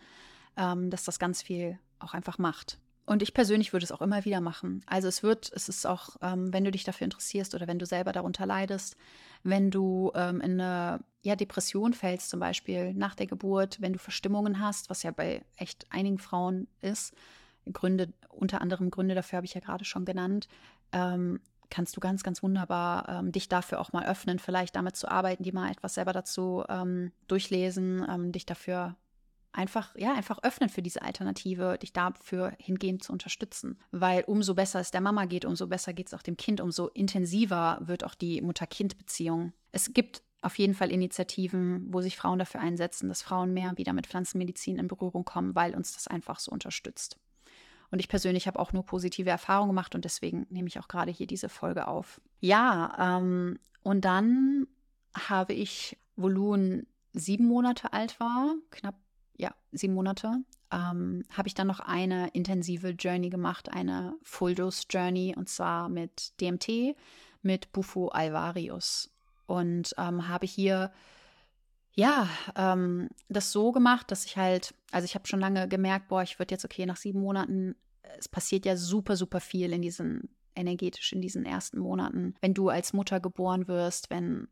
[0.56, 2.80] ähm, dass das ganz viel auch einfach macht.
[3.08, 4.84] Und ich persönlich würde es auch immer wieder machen.
[4.86, 7.86] Also es wird, es ist auch, ähm, wenn du dich dafür interessierst oder wenn du
[7.86, 8.98] selber darunter leidest,
[9.44, 14.00] wenn du ähm, in eine ja, Depression fällst, zum Beispiel nach der Geburt, wenn du
[14.00, 17.14] Verstimmungen hast, was ja bei echt einigen Frauen ist,
[17.72, 20.50] Gründe, unter anderem Gründe dafür habe ich ja gerade schon genannt,
[20.92, 21.40] ähm,
[21.70, 25.44] kannst du ganz, ganz wunderbar ähm, dich dafür auch mal öffnen, vielleicht damit zu arbeiten,
[25.44, 28.98] die mal etwas selber dazu ähm, durchlesen, ähm, dich dafür
[29.58, 33.80] einfach, ja, einfach öffnen für diese Alternative, dich dafür hingehend zu unterstützen.
[33.92, 36.88] Weil umso besser es der Mama geht, umso besser geht es auch dem Kind, umso
[36.88, 39.54] intensiver wird auch die Mutter-Kind-Beziehung.
[39.72, 43.94] Es gibt auf jeden Fall Initiativen, wo sich Frauen dafür einsetzen, dass Frauen mehr wieder
[43.94, 47.18] mit Pflanzenmedizin in Berührung kommen, weil uns das einfach so unterstützt.
[47.90, 51.12] Und ich persönlich habe auch nur positive Erfahrungen gemacht und deswegen nehme ich auch gerade
[51.12, 52.22] hier diese Folge auf.
[52.40, 54.68] Ja, ähm, und dann
[55.16, 58.96] habe ich, wo Lun sieben Monate alt war, knapp
[59.38, 65.50] ja, sieben Monate, ähm, habe ich dann noch eine intensive Journey gemacht, eine Full-Dose-Journey und
[65.50, 66.96] zwar mit DMT,
[67.42, 69.10] mit Bufo alvarius.
[69.46, 70.92] Und ähm, habe hier
[71.94, 76.22] ja, ähm, das so gemacht, dass ich halt, also ich habe schon lange gemerkt, boah,
[76.22, 77.76] ich würde jetzt okay, nach sieben Monaten,
[78.20, 82.36] es passiert ja super, super viel in diesen energetisch in diesen ersten Monaten.
[82.42, 84.48] Wenn du als Mutter geboren wirst, wenn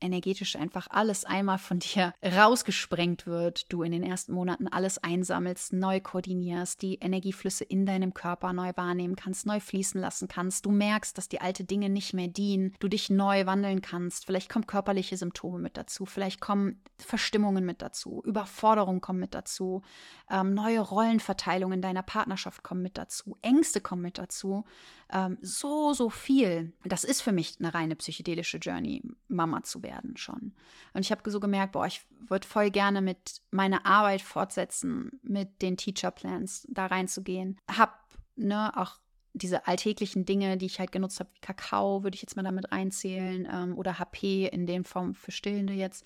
[0.00, 5.72] energetisch einfach alles einmal von dir rausgesprengt wird, du in den ersten Monaten alles einsammelst,
[5.72, 10.70] neu koordinierst, die Energieflüsse in deinem Körper neu wahrnehmen kannst, neu fließen lassen kannst, du
[10.70, 14.66] merkst, dass die alte Dinge nicht mehr dienen, du dich neu wandeln kannst, vielleicht kommen
[14.66, 19.82] körperliche Symptome mit dazu, vielleicht kommen Verstimmungen mit dazu, Überforderungen kommen mit dazu,
[20.30, 24.64] ähm, neue Rollenverteilungen in deiner Partnerschaft kommen mit dazu, Ängste kommen mit dazu,
[25.12, 26.72] ähm, so, so viel.
[26.84, 30.52] Das ist für mich eine reine psychedelische Journey, Mama zu werden schon.
[30.92, 35.62] Und ich habe so gemerkt, boah, ich würde voll gerne mit meiner Arbeit fortsetzen, mit
[35.62, 37.58] den Teacher Plans da reinzugehen.
[37.68, 38.98] Hab, ne, auch
[39.32, 42.72] diese alltäglichen Dinge, die ich halt genutzt habe, wie Kakao, würde ich jetzt mal damit
[42.72, 46.04] reinzählen, ähm, oder HP in den Form für Stillende jetzt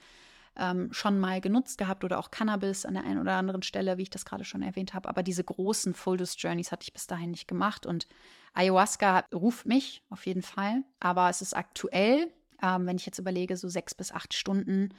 [0.56, 4.02] ähm, schon mal genutzt gehabt oder auch Cannabis an der einen oder anderen Stelle, wie
[4.02, 5.08] ich das gerade schon erwähnt habe.
[5.08, 8.06] Aber diese großen Full-Dose Journeys hatte ich bis dahin nicht gemacht und
[8.54, 10.82] Ayahuasca ruft mich auf jeden Fall.
[11.00, 14.94] Aber es ist aktuell, ähm, wenn ich jetzt überlege, so sechs bis acht Stunden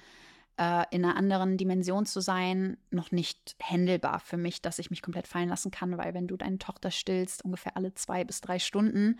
[0.57, 5.01] äh, in einer anderen Dimension zu sein, noch nicht händelbar für mich, dass ich mich
[5.01, 8.59] komplett fallen lassen kann, weil wenn du deine Tochter stillst, ungefähr alle zwei bis drei
[8.59, 9.19] Stunden,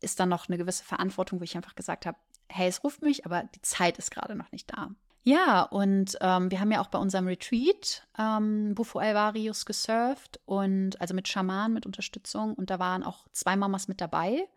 [0.00, 3.26] ist dann noch eine gewisse Verantwortung, wo ich einfach gesagt habe, hey, es ruft mich,
[3.26, 4.90] aber die Zeit ist gerade noch nicht da.
[5.22, 10.98] Ja, und ähm, wir haben ja auch bei unserem Retreat ähm, Bufo Alvarius gesurft und
[11.00, 12.54] also mit Schaman, mit Unterstützung.
[12.54, 14.48] Und da waren auch zwei Mamas mit dabei,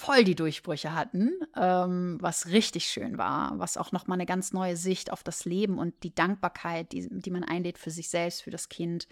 [0.00, 4.76] voll die Durchbrüche hatten, ähm, was richtig schön war, was auch nochmal eine ganz neue
[4.76, 8.50] Sicht auf das Leben und die Dankbarkeit, die, die man einlädt für sich selbst, für
[8.50, 9.06] das Kind,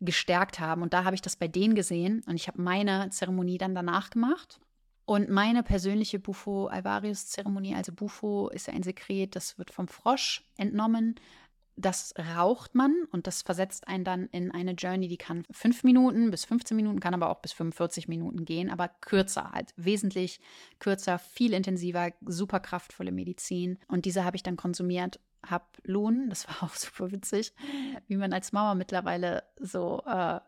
[0.00, 0.82] gestärkt haben.
[0.82, 4.10] Und da habe ich das bei denen gesehen und ich habe meine Zeremonie dann danach
[4.10, 4.60] gemacht.
[5.10, 9.88] Und meine persönliche Bufo alvarius Zeremonie, also Bufo ist ja ein Sekret, das wird vom
[9.88, 11.16] Frosch entnommen.
[11.74, 16.30] das raucht man und das versetzt einen dann in eine Journey, die kann fünf Minuten
[16.30, 20.38] bis 15 Minuten, kann aber auch bis 45 Minuten gehen, aber kürzer halt, wesentlich
[20.78, 23.80] kürzer, viel intensiver, super kraftvolle Medizin.
[23.88, 27.52] Und diese habe ich dann konsumiert, habe Lohn, das war auch super witzig,
[28.06, 30.38] wie man als Mama mittlerweile so äh,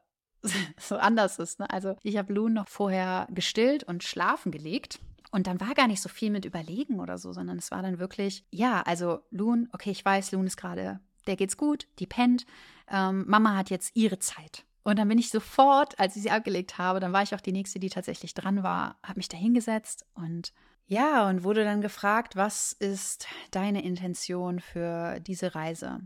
[0.79, 1.61] so anders ist.
[1.61, 1.71] Ne?
[1.71, 4.99] Also ich habe Loon noch vorher gestillt und schlafen gelegt.
[5.31, 7.99] Und dann war gar nicht so viel mit Überlegen oder so, sondern es war dann
[7.99, 12.47] wirklich, ja, also Loon, okay, ich weiß, Loon ist gerade der geht's gut, die pennt.
[12.89, 14.65] Ähm, Mama hat jetzt ihre Zeit.
[14.83, 17.53] Und dann bin ich sofort, als ich sie abgelegt habe, dann war ich auch die
[17.53, 20.53] Nächste, die tatsächlich dran war, habe mich da hingesetzt und
[20.87, 26.01] ja, und wurde dann gefragt, was ist deine Intention für diese Reise?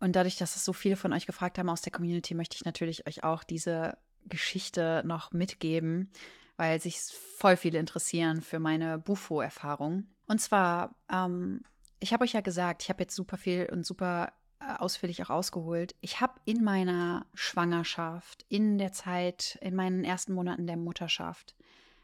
[0.00, 2.64] Und dadurch, dass es so viele von euch gefragt haben aus der Community, möchte ich
[2.64, 6.10] natürlich euch auch diese Geschichte noch mitgeben,
[6.56, 10.06] weil sich voll viele interessieren für meine Bufo-Erfahrung.
[10.26, 11.62] Und zwar, ähm,
[12.00, 15.30] ich habe euch ja gesagt, ich habe jetzt super viel und super äh, ausführlich auch
[15.30, 15.94] ausgeholt.
[16.00, 21.54] Ich habe in meiner Schwangerschaft, in der Zeit, in meinen ersten Monaten der Mutterschaft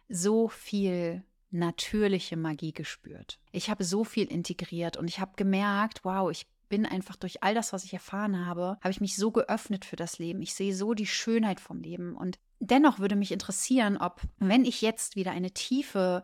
[0.09, 3.39] so viel natürliche Magie gespürt.
[3.53, 7.55] Ich habe so viel integriert und ich habe gemerkt, wow, ich bin einfach durch all
[7.55, 10.43] das, was ich erfahren habe, habe ich mich so geöffnet für das Leben.
[10.43, 12.17] Ich sehe so die Schönheit vom Leben.
[12.17, 16.23] Und dennoch würde mich interessieren, ob, wenn ich jetzt wieder eine tiefe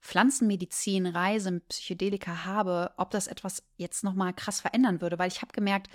[0.00, 5.52] Pflanzenmedizin, Reise Psychedelika habe, ob das etwas jetzt nochmal krass verändern würde, weil ich habe
[5.52, 5.88] gemerkt,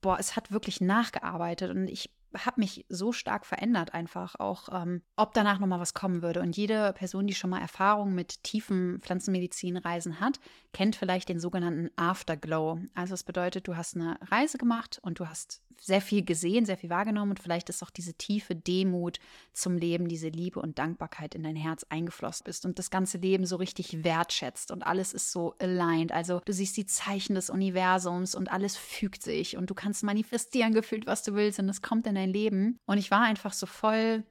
[0.00, 5.02] boah, es hat wirklich nachgearbeitet und ich habe mich so stark verändert einfach auch, ähm,
[5.16, 6.40] ob danach nochmal was kommen würde.
[6.40, 10.40] Und jede Person, die schon mal Erfahrung mit tiefen Pflanzenmedizinreisen hat,
[10.72, 12.80] kennt vielleicht den sogenannten Afterglow.
[12.94, 16.76] Also das bedeutet, du hast eine Reise gemacht und du hast sehr viel gesehen, sehr
[16.76, 19.18] viel wahrgenommen und vielleicht ist auch diese tiefe Demut
[19.52, 23.46] zum Leben, diese Liebe und Dankbarkeit in dein Herz eingeflossen bist und das ganze Leben
[23.46, 26.12] so richtig wertschätzt und alles ist so aligned.
[26.12, 30.72] Also du siehst die Zeichen des Universums und alles fügt sich und du kannst manifestieren
[30.72, 32.78] gefühlt, was du willst und es kommt in dein Leben.
[32.86, 34.24] Und ich war einfach so voll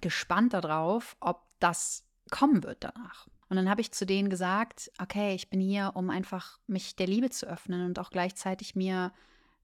[0.00, 3.28] gespannt darauf, ob das kommen wird danach.
[3.48, 7.08] Und dann habe ich zu denen gesagt, okay, ich bin hier, um einfach mich der
[7.08, 9.12] Liebe zu öffnen und auch gleichzeitig mir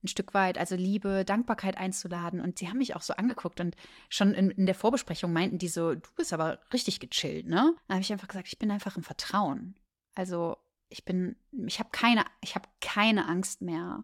[0.07, 2.41] ein Stück weit, also Liebe, Dankbarkeit einzuladen.
[2.41, 3.75] Und sie haben mich auch so angeguckt und
[4.09, 7.75] schon in, in der Vorbesprechung meinten die so, du bist aber richtig gechillt, ne?
[7.87, 9.75] Dann habe ich einfach gesagt, ich bin einfach im Vertrauen.
[10.15, 10.57] Also
[10.89, 14.03] ich bin, ich habe keine, ich habe keine Angst mehr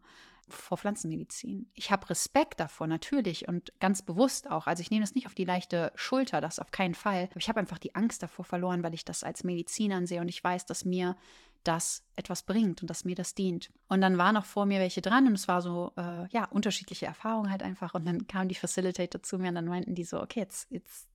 [0.50, 1.72] vor Pflanzenmedizin.
[1.74, 4.68] Ich habe Respekt davor, natürlich und ganz bewusst auch.
[4.68, 7.30] Also ich nehme das nicht auf die leichte Schulter, das auf keinen Fall.
[7.32, 10.28] Aber ich habe einfach die Angst davor verloren, weil ich das als Medizin ansehe und
[10.28, 11.16] ich weiß, dass mir
[11.64, 13.72] das etwas bringt und dass mir das dient.
[13.88, 17.06] Und dann waren noch vor mir welche dran und es war so, äh, ja, unterschiedliche
[17.06, 17.94] Erfahrungen halt einfach.
[17.94, 21.08] Und dann kamen die Facilitator zu mir und dann meinten die so, okay, jetzt, jetzt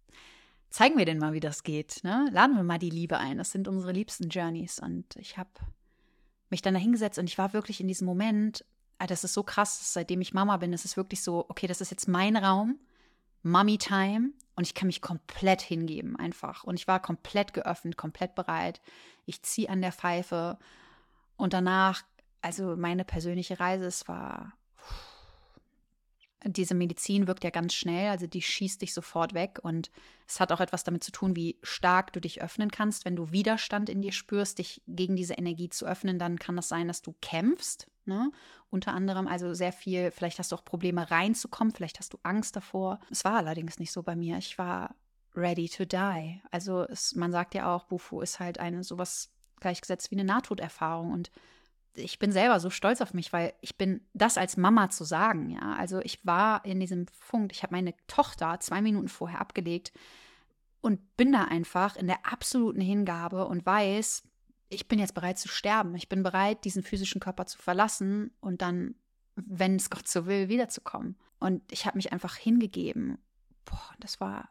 [0.70, 2.00] zeigen wir denen mal, wie das geht.
[2.02, 2.28] Ne?
[2.32, 3.38] Laden wir mal die Liebe ein.
[3.38, 4.80] Das sind unsere liebsten Journeys.
[4.80, 5.50] Und ich habe
[6.50, 8.64] mich dann da hingesetzt und ich war wirklich in diesem Moment,
[8.98, 11.80] ah, das ist so krass, seitdem ich Mama bin, es ist wirklich so, okay, das
[11.80, 12.78] ist jetzt mein Raum,
[13.42, 16.64] Mommy Time und ich kann mich komplett hingeben einfach.
[16.64, 18.80] Und ich war komplett geöffnet, komplett bereit.
[19.28, 20.58] Ich ziehe an der Pfeife
[21.36, 22.02] und danach,
[22.40, 24.54] also meine persönliche Reise, es war
[26.44, 29.90] diese Medizin wirkt ja ganz schnell, also die schießt dich sofort weg und
[30.26, 33.04] es hat auch etwas damit zu tun, wie stark du dich öffnen kannst.
[33.04, 36.68] Wenn du Widerstand in dir spürst, dich gegen diese Energie zu öffnen, dann kann das
[36.68, 37.88] sein, dass du kämpfst.
[38.04, 38.30] Ne?
[38.70, 42.54] Unter anderem also sehr viel, vielleicht hast du auch Probleme reinzukommen, vielleicht hast du Angst
[42.54, 43.00] davor.
[43.10, 44.38] Es war allerdings nicht so bei mir.
[44.38, 44.94] Ich war
[45.38, 46.40] ready to die.
[46.50, 51.12] Also es, man sagt ja auch, Bufu ist halt eine sowas gleichgesetzt wie eine Nahtoderfahrung
[51.12, 51.30] und
[51.94, 55.50] ich bin selber so stolz auf mich, weil ich bin das als Mama zu sagen,
[55.50, 55.74] ja.
[55.76, 59.92] Also ich war in diesem Funk, ich habe meine Tochter zwei Minuten vorher abgelegt
[60.80, 64.22] und bin da einfach in der absoluten Hingabe und weiß,
[64.70, 65.94] ich bin jetzt bereit zu sterben.
[65.94, 68.94] Ich bin bereit, diesen physischen Körper zu verlassen und dann,
[69.34, 71.16] wenn es Gott so will, wiederzukommen.
[71.40, 73.18] Und ich habe mich einfach hingegeben.
[73.64, 74.50] Boah, das war,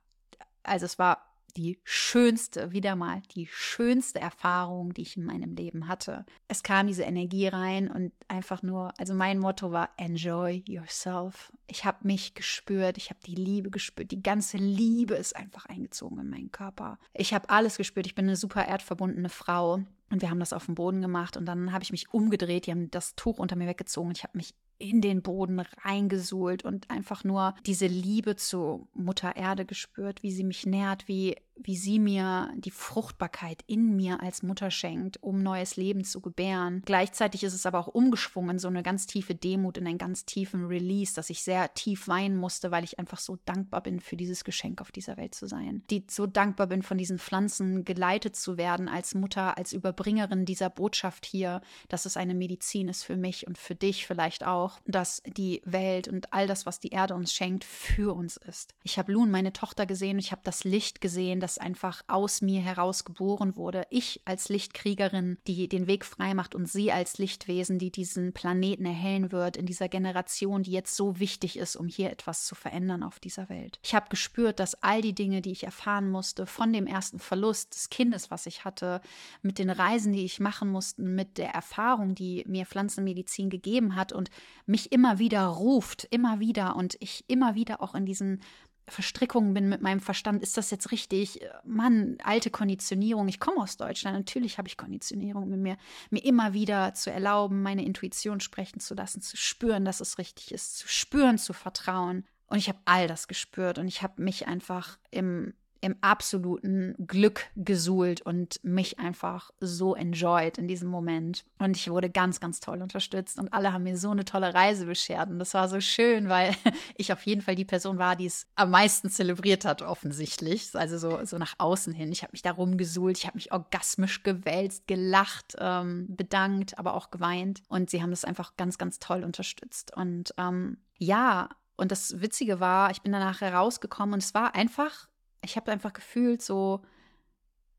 [0.67, 1.27] also es war
[1.57, 6.25] die schönste, wieder mal die schönste Erfahrung, die ich in meinem Leben hatte.
[6.47, 11.51] Es kam diese Energie rein und einfach nur, also mein Motto war Enjoy yourself.
[11.65, 16.19] Ich habe mich gespürt, ich habe die Liebe gespürt, die ganze Liebe ist einfach eingezogen
[16.19, 16.99] in meinen Körper.
[17.13, 19.81] Ich habe alles gespürt, ich bin eine super erdverbundene Frau.
[20.09, 22.71] Und wir haben das auf dem Boden gemacht und dann habe ich mich umgedreht, die
[22.71, 26.89] haben das Tuch unter mir weggezogen und ich habe mich in den Boden reingesuhlt und
[26.89, 31.99] einfach nur diese Liebe zu Mutter Erde gespürt, wie sie mich nährt, wie wie sie
[31.99, 36.81] mir die Fruchtbarkeit in mir als Mutter schenkt, um neues Leben zu gebären.
[36.85, 40.65] Gleichzeitig ist es aber auch umgeschwungen, so eine ganz tiefe Demut in einen ganz tiefen
[40.65, 44.43] Release, dass ich sehr tief weinen musste, weil ich einfach so dankbar bin für dieses
[44.43, 45.83] Geschenk auf dieser Welt zu sein.
[45.89, 50.69] Die so dankbar bin, von diesen Pflanzen geleitet zu werden als Mutter, als Überbringerin dieser
[50.69, 55.21] Botschaft hier, dass es eine Medizin ist für mich und für dich vielleicht auch, dass
[55.25, 58.73] die Welt und all das, was die Erde uns schenkt, für uns ist.
[58.83, 62.59] Ich habe Loon, meine Tochter, gesehen, ich habe das Licht gesehen, das einfach aus mir
[62.59, 63.87] heraus geboren wurde.
[63.89, 68.85] Ich als Lichtkriegerin, die den Weg frei macht und sie als Lichtwesen, die diesen Planeten
[68.85, 73.01] erhellen wird in dieser Generation, die jetzt so wichtig ist, um hier etwas zu verändern
[73.01, 73.79] auf dieser Welt.
[73.81, 77.73] Ich habe gespürt, dass all die Dinge, die ich erfahren musste, von dem ersten Verlust
[77.73, 78.99] des Kindes, was ich hatte,
[79.41, 84.11] mit den Reisen, die ich machen musste, mit der Erfahrung, die mir Pflanzenmedizin gegeben hat
[84.11, 84.31] und
[84.65, 88.41] mich immer wieder ruft, immer wieder und ich immer wieder auch in diesen
[88.89, 91.41] Verstrickungen bin mit meinem Verstand, ist das jetzt richtig?
[91.65, 93.27] Mann, alte Konditionierung.
[93.27, 95.77] Ich komme aus Deutschland, natürlich habe ich Konditionierung mit mir,
[96.09, 100.53] mir immer wieder zu erlauben, meine Intuition sprechen zu lassen, zu spüren, dass es richtig
[100.53, 102.25] ist, zu spüren, zu vertrauen.
[102.47, 107.45] Und ich habe all das gespürt und ich habe mich einfach im im absoluten Glück
[107.55, 111.45] gesuhlt und mich einfach so enjoyed in diesem Moment.
[111.59, 114.85] Und ich wurde ganz, ganz toll unterstützt und alle haben mir so eine tolle Reise
[114.85, 115.29] beschert.
[115.29, 116.55] Und das war so schön, weil
[116.97, 120.69] ich auf jeden Fall die Person war, die es am meisten zelebriert hat, offensichtlich.
[120.73, 122.11] Also so, so nach außen hin.
[122.11, 127.11] Ich habe mich darum gesuhlt, ich habe mich orgasmisch gewälzt, gelacht, ähm, bedankt, aber auch
[127.11, 127.61] geweint.
[127.67, 129.95] Und sie haben das einfach ganz, ganz toll unterstützt.
[129.95, 135.06] Und ähm, ja, und das Witzige war, ich bin danach herausgekommen und es war einfach
[135.41, 136.81] ich habe einfach gefühlt, so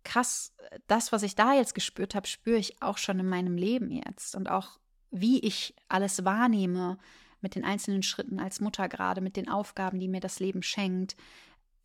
[0.04, 0.54] krass,
[0.86, 4.34] das, was ich da jetzt gespürt habe, spüre ich auch schon in meinem Leben jetzt.
[4.34, 4.78] Und auch
[5.10, 6.98] wie ich alles wahrnehme
[7.40, 11.16] mit den einzelnen Schritten als Mutter gerade, mit den Aufgaben, die mir das Leben schenkt,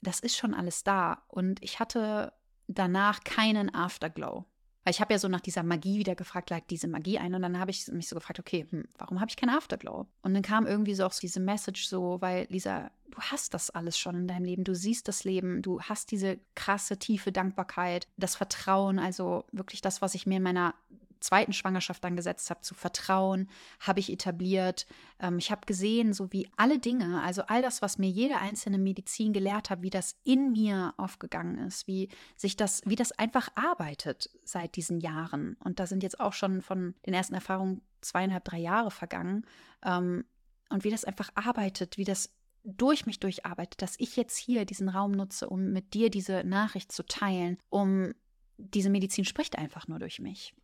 [0.02, 1.24] das ist schon alles da.
[1.28, 2.34] Und ich hatte
[2.68, 4.46] danach keinen Afterglow.
[4.84, 7.34] Weil ich habe ja so nach dieser Magie wieder gefragt, lag diese Magie ein?
[7.34, 10.08] Und dann habe ich mich so gefragt, okay, hm, warum habe ich keinen Afterglow?
[10.22, 13.98] Und dann kam irgendwie so auch diese Message so, weil Lisa, du hast das alles
[13.98, 18.36] schon in deinem Leben, du siehst das Leben, du hast diese krasse, tiefe Dankbarkeit, das
[18.36, 20.74] Vertrauen, also wirklich das, was ich mir in meiner
[21.24, 24.86] zweiten Schwangerschaft dann gesetzt habe, zu vertrauen, habe ich etabliert.
[25.20, 28.78] Ähm, ich habe gesehen, so wie alle Dinge, also all das, was mir jede einzelne
[28.78, 33.50] Medizin gelehrt hat, wie das in mir aufgegangen ist, wie sich das, wie das einfach
[33.56, 35.58] arbeitet seit diesen Jahren.
[35.64, 39.46] Und da sind jetzt auch schon von den ersten Erfahrungen zweieinhalb, drei Jahre vergangen.
[39.84, 40.26] Ähm,
[40.70, 42.30] und wie das einfach arbeitet, wie das
[42.64, 46.92] durch mich durcharbeitet, dass ich jetzt hier diesen Raum nutze, um mit dir diese Nachricht
[46.92, 48.14] zu teilen, um
[48.58, 50.56] diese Medizin spricht einfach nur durch mich.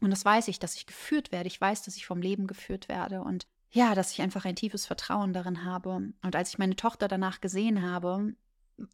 [0.00, 1.48] Und das weiß ich, dass ich geführt werde.
[1.48, 4.86] Ich weiß, dass ich vom Leben geführt werde und ja, dass ich einfach ein tiefes
[4.86, 6.12] Vertrauen darin habe.
[6.22, 8.34] Und als ich meine Tochter danach gesehen habe,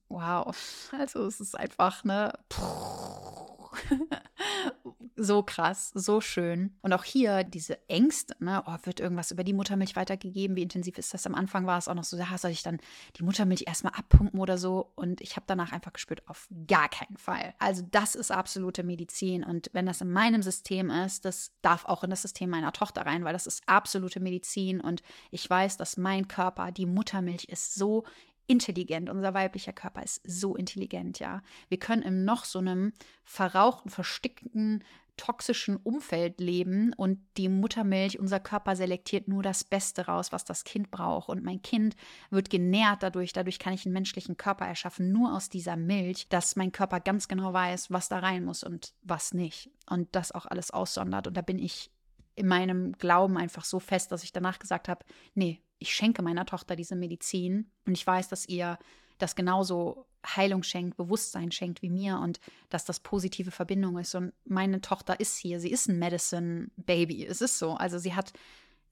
[0.09, 2.33] wow, also es ist einfach, ne,
[5.17, 6.77] so krass, so schön.
[6.83, 10.57] Und auch hier diese Ängste, ne, oh, wird irgendwas über die Muttermilch weitergegeben?
[10.57, 11.27] Wie intensiv ist das?
[11.27, 12.79] Am Anfang war es auch noch so, ja, soll ich dann
[13.17, 14.93] die Muttermilch erstmal abpumpen oder so?
[14.97, 17.55] Und ich habe danach einfach gespürt, auf gar keinen Fall.
[17.59, 19.45] Also das ist absolute Medizin.
[19.45, 23.03] Und wenn das in meinem System ist, das darf auch in das System meiner Tochter
[23.07, 24.81] rein, weil das ist absolute Medizin.
[24.81, 28.05] Und ich weiß, dass mein Körper, die Muttermilch ist so
[28.47, 29.09] intelligent.
[29.09, 31.43] Unser weiblicher Körper ist so intelligent, ja.
[31.69, 32.93] Wir können in noch so einem
[33.25, 34.85] verrauchten, verstickten,
[35.17, 40.65] toxischen Umfeld leben und die Muttermilch, unser Körper selektiert nur das Beste raus, was das
[40.65, 41.29] Kind braucht.
[41.29, 41.97] Und mein Kind
[42.31, 43.33] wird genährt dadurch.
[43.33, 47.29] Dadurch kann ich einen menschlichen Körper erschaffen, nur aus dieser Milch, dass mein Körper ganz
[47.29, 49.71] genau weiß, was da rein muss und was nicht.
[49.89, 51.27] Und das auch alles aussondert.
[51.27, 51.91] Und da bin ich
[52.35, 56.47] in meinem Glauben einfach so fest, dass ich danach gesagt habe, nee, ich schenke meiner
[56.47, 58.79] Tochter diese Medizin und ich weiß, dass ihr
[59.19, 64.15] das genauso Heilung schenkt, Bewusstsein schenkt wie mir und dass das positive Verbindung ist.
[64.15, 67.27] Und meine Tochter ist hier, sie ist ein Medicine Baby.
[67.27, 67.75] Es ist so.
[67.75, 68.33] Also sie hat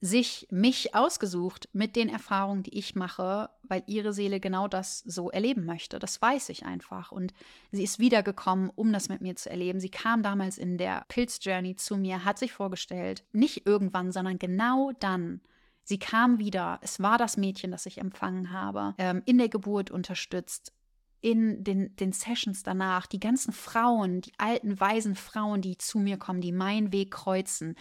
[0.03, 5.31] sich mich ausgesucht mit den Erfahrungen, die ich mache, weil ihre Seele genau das so
[5.31, 5.97] erleben möchte.
[5.97, 7.13] Das weiß ich einfach.
[7.13, 7.33] Und
[7.71, 9.79] sie ist wiedergekommen, um das mit mir zu erleben.
[9.79, 14.91] Sie kam damals in der Pilz-Journey zu mir, hat sich vorgestellt, nicht irgendwann, sondern genau
[14.99, 15.39] dann.
[15.83, 16.79] Sie kam wieder.
[16.81, 20.73] Es war das Mädchen, das ich empfangen habe, ähm, in der Geburt unterstützt,
[21.21, 26.17] in den, den Sessions danach, die ganzen Frauen, die alten, weisen Frauen, die zu mir
[26.17, 27.75] kommen, die meinen Weg kreuzen,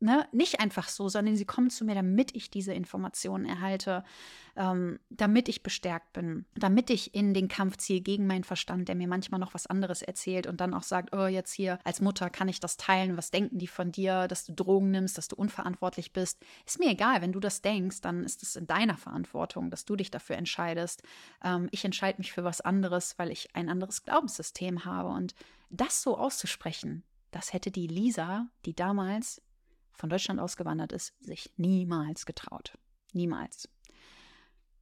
[0.00, 4.04] ne, nicht einfach so, sondern sie kommen zu mir, damit ich diese Informationen erhalte,
[4.56, 8.94] ähm, damit ich bestärkt bin, damit ich in den Kampf ziehe gegen meinen Verstand, der
[8.94, 12.30] mir manchmal noch was anderes erzählt und dann auch sagt, oh, jetzt hier als Mutter
[12.30, 15.36] kann ich das teilen, was denken die von dir, dass du Drogen nimmst, dass du
[15.36, 16.40] unverantwortlich bist.
[16.66, 19.96] Ist mir egal, wenn du das denkst, dann ist es in deiner Verantwortung, dass du
[19.96, 21.02] dich dafür entscheidest.
[21.42, 25.34] Ähm, ich entscheide mich für was anderes, weil ich ein anderes Glaubenssystem habe und
[25.70, 29.42] das so auszusprechen, das hätte die Lisa, die damals
[29.98, 32.78] von Deutschland ausgewandert ist, sich niemals getraut.
[33.12, 33.68] Niemals.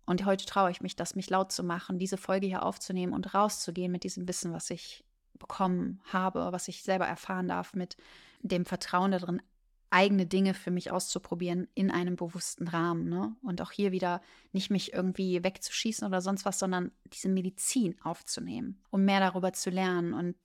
[0.05, 3.35] Und heute traue ich mich, das mich laut zu machen, diese Folge hier aufzunehmen und
[3.35, 5.05] rauszugehen mit diesem Wissen, was ich
[5.39, 7.97] bekommen habe, was ich selber erfahren darf, mit
[8.41, 9.43] dem Vertrauen darin,
[9.91, 13.09] eigene Dinge für mich auszuprobieren in einem bewussten Rahmen.
[13.09, 13.35] Ne?
[13.43, 14.21] Und auch hier wieder
[14.53, 19.71] nicht mich irgendwie wegzuschießen oder sonst was, sondern diese Medizin aufzunehmen, um mehr darüber zu
[19.71, 20.37] lernen und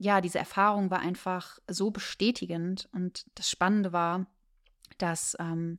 [0.00, 2.88] ja, diese Erfahrung war einfach so bestätigend.
[2.92, 4.26] Und das Spannende war,
[4.96, 5.76] dass ähm,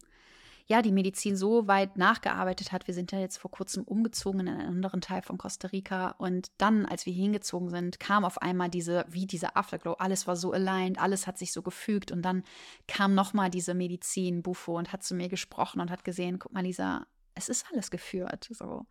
[0.67, 2.85] ja die Medizin so weit nachgearbeitet hat.
[2.85, 6.11] Wir sind ja jetzt vor kurzem umgezogen in einen anderen Teil von Costa Rica.
[6.19, 9.93] Und dann, als wir hingezogen sind, kam auf einmal diese, wie dieser Afterglow.
[9.93, 12.11] Alles war so aligned, alles hat sich so gefügt.
[12.11, 12.43] Und dann
[12.87, 16.61] kam nochmal diese Medizin, Bufo, und hat zu mir gesprochen und hat gesehen, guck mal,
[16.61, 18.49] Lisa, es ist alles geführt.
[18.51, 18.85] So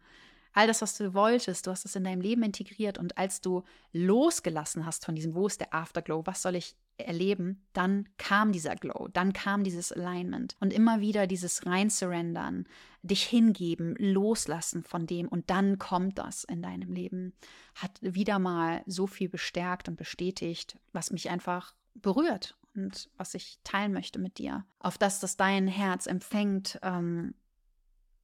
[0.53, 3.63] all das, was du wolltest, du hast es in deinem Leben integriert und als du
[3.93, 8.77] losgelassen hast von diesem, wo ist der Afterglow, was soll ich erleben, dann kam dieser
[8.77, 12.67] Glow, dann kam dieses Alignment und immer wieder dieses rein-surrendern,
[13.03, 17.33] dich hingeben, loslassen von dem und dann kommt das in deinem Leben,
[17.75, 23.59] hat wieder mal so viel bestärkt und bestätigt, was mich einfach berührt und was ich
[23.65, 24.65] teilen möchte mit dir.
[24.79, 27.35] Auf das, dass dein Herz empfängt, ähm,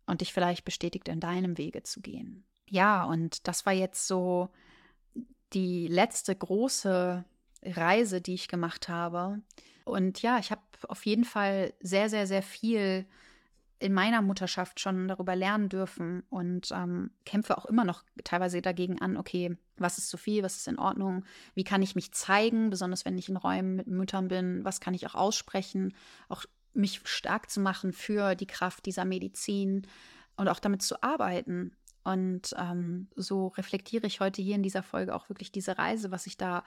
[0.07, 2.45] und dich vielleicht bestätigt, in deinem Wege zu gehen.
[2.69, 4.49] Ja, und das war jetzt so
[5.53, 7.25] die letzte große
[7.63, 9.41] Reise, die ich gemacht habe.
[9.85, 13.07] Und ja, ich habe auf jeden Fall sehr, sehr, sehr viel
[13.79, 19.01] in meiner Mutterschaft schon darüber lernen dürfen und ähm, kämpfe auch immer noch teilweise dagegen
[19.01, 22.71] an, okay, was ist zu viel, was ist in Ordnung, wie kann ich mich zeigen,
[22.71, 25.95] besonders wenn ich in Räumen mit Müttern bin, was kann ich auch aussprechen,
[26.29, 26.47] auch
[26.77, 29.87] mich stark zu machen für die Kraft dieser Medizin
[30.37, 31.75] und auch damit zu arbeiten.
[32.05, 36.27] Und ähm, so reflektiere ich heute hier in dieser Folge auch wirklich diese Reise, was
[36.27, 36.63] ich da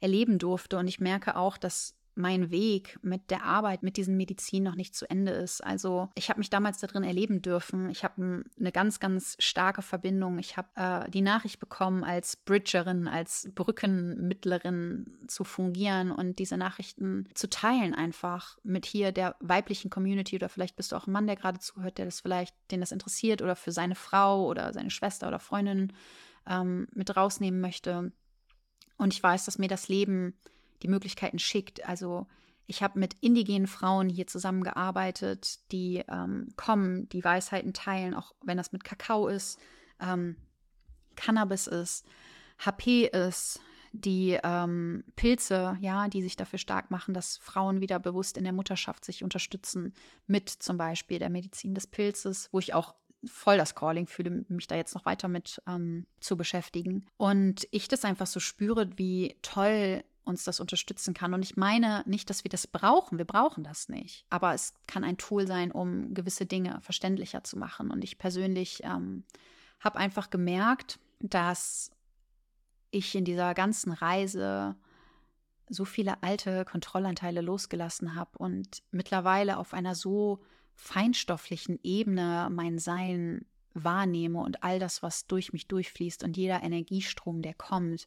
[0.00, 0.78] erleben durfte.
[0.78, 4.94] Und ich merke auch, dass mein Weg mit der Arbeit mit diesen Medizin noch nicht
[4.94, 5.64] zu Ende ist.
[5.64, 7.90] Also ich habe mich damals darin erleben dürfen.
[7.90, 10.38] Ich habe eine ganz, ganz starke Verbindung.
[10.38, 17.28] Ich habe äh, die Nachricht bekommen, als Bridgerin, als Brückenmittlerin zu fungieren und diese Nachrichten
[17.34, 21.26] zu teilen einfach mit hier der weiblichen Community oder vielleicht bist du auch ein Mann,
[21.26, 24.90] der gerade zuhört, der das vielleicht, den das interessiert oder für seine Frau oder seine
[24.90, 25.92] Schwester oder Freundin
[26.46, 28.12] ähm, mit rausnehmen möchte.
[28.96, 30.34] Und ich weiß, dass mir das Leben
[30.82, 31.86] die Möglichkeiten schickt.
[31.88, 32.26] Also
[32.66, 38.56] ich habe mit indigenen Frauen hier zusammengearbeitet, die ähm, kommen, die Weisheiten teilen, auch wenn
[38.56, 39.58] das mit Kakao ist,
[40.00, 40.36] ähm,
[41.16, 42.06] Cannabis ist,
[42.58, 43.60] HP ist,
[43.92, 48.52] die ähm, Pilze, ja, die sich dafür stark machen, dass Frauen wieder bewusst in der
[48.52, 49.92] Mutterschaft sich unterstützen,
[50.26, 52.94] mit zum Beispiel der Medizin des Pilzes, wo ich auch
[53.26, 57.06] voll das Calling fühle, mich da jetzt noch weiter mit ähm, zu beschäftigen.
[57.16, 61.34] Und ich das einfach so spüre, wie toll uns das unterstützen kann.
[61.34, 63.18] Und ich meine nicht, dass wir das brauchen.
[63.18, 64.24] Wir brauchen das nicht.
[64.30, 67.90] Aber es kann ein Tool sein, um gewisse Dinge verständlicher zu machen.
[67.90, 69.24] Und ich persönlich ähm,
[69.80, 71.90] habe einfach gemerkt, dass
[72.90, 74.76] ich in dieser ganzen Reise
[75.68, 80.40] so viele alte Kontrollanteile losgelassen habe und mittlerweile auf einer so
[80.74, 87.42] feinstofflichen Ebene mein Sein wahrnehme und all das, was durch mich durchfließt und jeder Energiestrom,
[87.42, 88.06] der kommt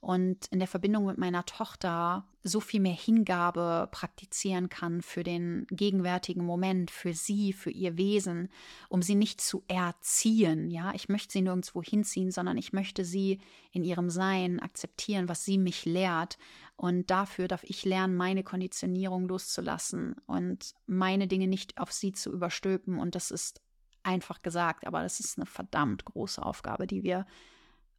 [0.00, 5.66] und in der Verbindung mit meiner Tochter so viel mehr Hingabe praktizieren kann für den
[5.70, 8.48] gegenwärtigen Moment, für sie, für ihr Wesen,
[8.88, 10.70] um sie nicht zu erziehen.
[10.70, 13.40] Ja, ich möchte sie nirgendwo hinziehen, sondern ich möchte sie
[13.72, 16.38] in ihrem Sein akzeptieren, was sie mich lehrt.
[16.76, 22.32] Und dafür darf ich lernen, meine Konditionierung loszulassen und meine Dinge nicht auf sie zu
[22.32, 22.98] überstülpen.
[22.98, 23.60] Und das ist
[24.02, 27.26] einfach gesagt, aber das ist eine verdammt große Aufgabe, die wir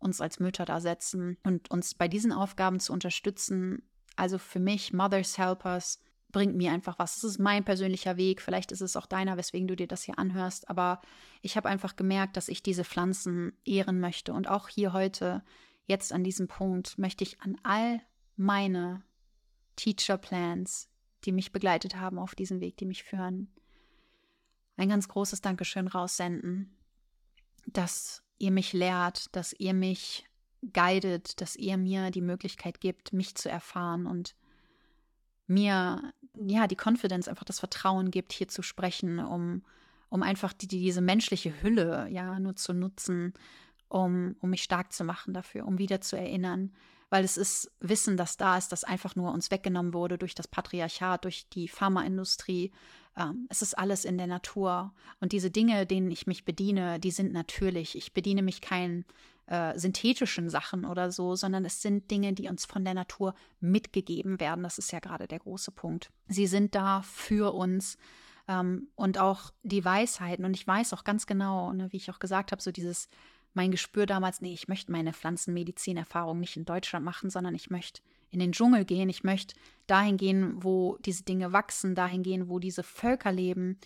[0.02, 3.84] uns als Mütter da setzen und uns bei diesen Aufgaben zu unterstützen.
[4.16, 5.99] Also für mich, Mothers Helpers,
[6.32, 7.18] bringt mir einfach was.
[7.18, 8.41] Es ist mein persönlicher Weg.
[8.41, 10.70] Vielleicht ist es auch deiner, weswegen du dir das hier anhörst.
[10.70, 11.02] Aber
[11.41, 14.34] ich habe einfach gemerkt, dass ich diese Pflanzen ehren möchte.
[14.34, 15.43] Und auch hier heute,
[15.86, 18.02] jetzt an diesem Punkt, möchte ich an all
[18.36, 19.04] meine
[19.76, 20.89] Teacher Plans,
[21.26, 23.54] die mich begleitet haben auf diesem Weg, die mich führen,
[24.78, 26.76] ein ganz großes Dankeschön raussenden,
[27.68, 30.26] dass ihr mich lehrt, dass ihr mich
[30.74, 34.36] guidet, dass ihr mir die Möglichkeit gibt, mich zu erfahren und
[35.48, 39.64] mir ja, die Confidence, einfach das Vertrauen gibt, hier zu sprechen, um,
[40.10, 43.34] um einfach die, diese menschliche Hülle ja nur zu nutzen,
[43.89, 46.72] um, um mich stark zu machen dafür, um wieder zu erinnern.
[47.10, 50.48] Weil es ist Wissen, das da ist, das einfach nur uns weggenommen wurde durch das
[50.48, 52.72] Patriarchat, durch die Pharmaindustrie.
[53.18, 54.93] Ähm, es ist alles in der Natur.
[55.20, 57.95] Und diese Dinge, denen ich mich bediene, die sind natürlich.
[57.95, 59.05] Ich bediene mich keinen
[59.47, 64.39] äh, synthetischen Sachen oder so, sondern es sind Dinge, die uns von der Natur mitgegeben
[64.39, 64.64] werden.
[64.64, 66.12] Das ist ja gerade der große Punkt.
[66.28, 67.97] Sie sind da für uns
[68.47, 70.45] ähm, und auch die Weisheiten.
[70.45, 73.09] Und ich weiß auch ganz genau, ne, wie ich auch gesagt habe, so dieses
[73.53, 78.01] mein Gespür damals, nee, ich möchte meine Pflanzenmedizin-Erfahrung nicht in Deutschland machen, sondern ich möchte
[78.32, 79.56] in den Dschungel gehen, ich möchte
[79.88, 83.78] dahin gehen, wo diese Dinge wachsen, dahin gehen, wo diese Völker leben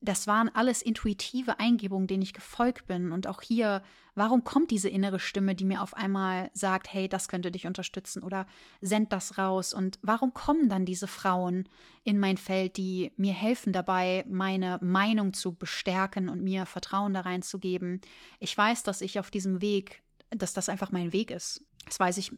[0.00, 3.10] das waren alles intuitive Eingebungen, denen ich gefolgt bin.
[3.10, 3.82] Und auch hier,
[4.14, 8.22] warum kommt diese innere Stimme, die mir auf einmal sagt, hey, das könnte dich unterstützen
[8.22, 8.46] oder
[8.80, 9.74] send das raus?
[9.74, 11.68] Und warum kommen dann diese Frauen
[12.04, 17.22] in mein Feld, die mir helfen dabei, meine Meinung zu bestärken und mir Vertrauen da
[17.22, 18.00] reinzugeben?
[18.38, 21.64] Ich weiß, dass ich auf diesem Weg, dass das einfach mein Weg ist.
[21.86, 22.32] Das weiß ich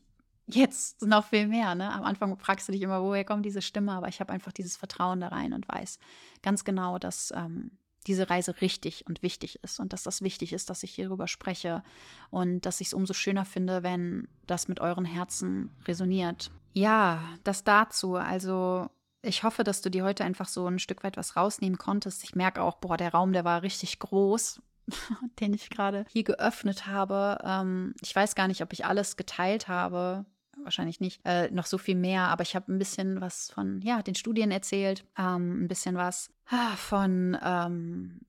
[0.55, 1.75] jetzt noch viel mehr.
[1.75, 1.91] Ne?
[1.93, 4.77] Am Anfang fragst du dich immer, woher kommt diese Stimme, aber ich habe einfach dieses
[4.77, 5.99] Vertrauen da rein und weiß
[6.43, 7.73] ganz genau, dass ähm,
[8.07, 11.83] diese Reise richtig und wichtig ist und dass das wichtig ist, dass ich hierüber spreche
[12.31, 16.51] und dass ich es umso schöner finde, wenn das mit euren Herzen resoniert.
[16.73, 18.17] Ja, das dazu.
[18.17, 18.89] Also
[19.23, 22.25] ich hoffe, dass du dir heute einfach so ein Stück weit was rausnehmen konntest.
[22.25, 24.61] Ich merke auch, boah, der Raum, der war richtig groß.
[25.41, 27.39] den ich gerade hier geöffnet habe.
[27.45, 30.25] Ähm, ich weiß gar nicht, ob ich alles geteilt habe
[30.65, 34.03] wahrscheinlich nicht äh, noch so viel mehr, aber ich habe ein bisschen was von ja,
[34.03, 38.21] den Studien erzählt, ähm, ein bisschen was ah, von ähm,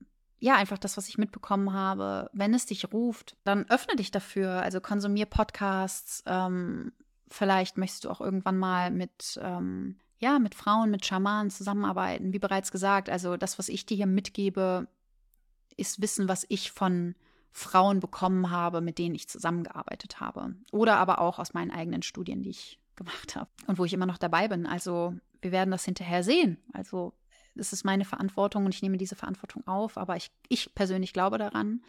[0.42, 2.28] ja, einfach das, was ich mitbekommen habe.
[2.32, 4.60] Wenn es dich ruft, dann öffne dich dafür.
[4.62, 6.24] Also konsumier Podcasts.
[6.26, 6.90] Ähm,
[7.28, 12.32] vielleicht möchtest du auch irgendwann mal mit, ähm, ja, mit Frauen, mit Schamanen zusammenarbeiten.
[12.32, 14.88] Wie bereits gesagt, also das, was ich dir hier mitgebe,
[15.76, 17.14] ist Wissen, was ich von
[17.52, 20.54] Frauen bekommen habe, mit denen ich zusammengearbeitet habe.
[20.70, 24.06] Oder aber auch aus meinen eigenen Studien, die ich gemacht habe und wo ich immer
[24.06, 24.66] noch dabei bin.
[24.66, 26.58] Also wir werden das hinterher sehen.
[26.72, 27.12] Also
[27.54, 31.36] es ist meine Verantwortung und ich nehme diese Verantwortung auf, aber ich, ich persönlich glaube
[31.36, 31.82] daran.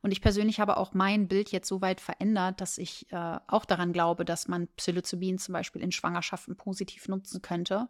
[0.00, 3.64] Und ich persönlich habe auch mein Bild jetzt so weit verändert, dass ich äh, auch
[3.64, 7.88] daran glaube, dass man Psilocybin zum Beispiel in Schwangerschaften positiv nutzen könnte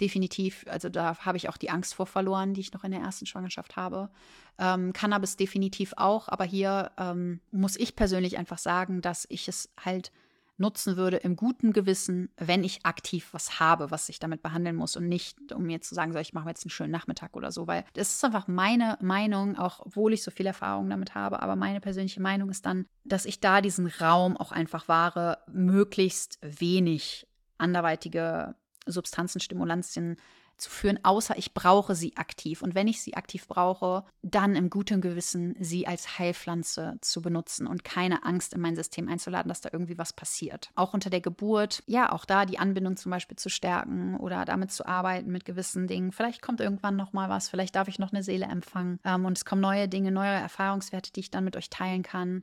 [0.00, 3.00] definitiv, also da habe ich auch die Angst vor verloren, die ich noch in der
[3.00, 4.10] ersten Schwangerschaft habe.
[4.58, 9.70] Ähm, Cannabis definitiv auch, aber hier ähm, muss ich persönlich einfach sagen, dass ich es
[9.84, 10.12] halt
[10.58, 14.96] nutzen würde im guten Gewissen, wenn ich aktiv was habe, was ich damit behandeln muss
[14.96, 17.66] und nicht, um mir zu sagen, so, ich mache jetzt einen schönen Nachmittag oder so,
[17.66, 21.56] weil das ist einfach meine Meinung, auch obwohl ich so viel Erfahrung damit habe, aber
[21.56, 27.26] meine persönliche Meinung ist dann, dass ich da diesen Raum auch einfach wahre, möglichst wenig
[27.56, 28.54] anderweitige
[28.90, 30.16] Substanzen, Stimulantien
[30.58, 32.62] zu führen, außer ich brauche sie aktiv.
[32.62, 37.66] Und wenn ich sie aktiv brauche, dann im guten Gewissen sie als Heilpflanze zu benutzen
[37.66, 40.70] und keine Angst in mein System einzuladen, dass da irgendwie was passiert.
[40.74, 44.72] Auch unter der Geburt, ja, auch da die Anbindung zum Beispiel zu stärken oder damit
[44.72, 46.12] zu arbeiten mit gewissen Dingen.
[46.12, 49.38] Vielleicht kommt irgendwann noch mal was, vielleicht darf ich noch eine Seele empfangen ähm, und
[49.38, 52.42] es kommen neue Dinge, neue Erfahrungswerte, die ich dann mit euch teilen kann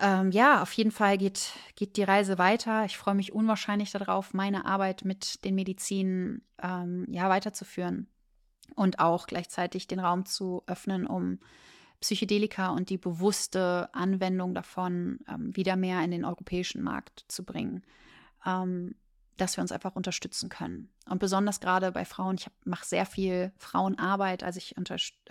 [0.00, 2.84] ähm, ja, auf jeden Fall geht, geht die Reise weiter.
[2.84, 8.08] Ich freue mich unwahrscheinlich darauf, meine Arbeit mit den Medizinen ähm, ja, weiterzuführen
[8.74, 11.38] und auch gleichzeitig den Raum zu öffnen, um
[12.00, 17.82] Psychedelika und die bewusste Anwendung davon ähm, wieder mehr in den europäischen Markt zu bringen,
[18.44, 18.96] ähm,
[19.36, 20.92] dass wir uns einfach unterstützen können.
[21.08, 24.74] Und besonders gerade bei Frauen, ich mache sehr viel Frauenarbeit, also ich,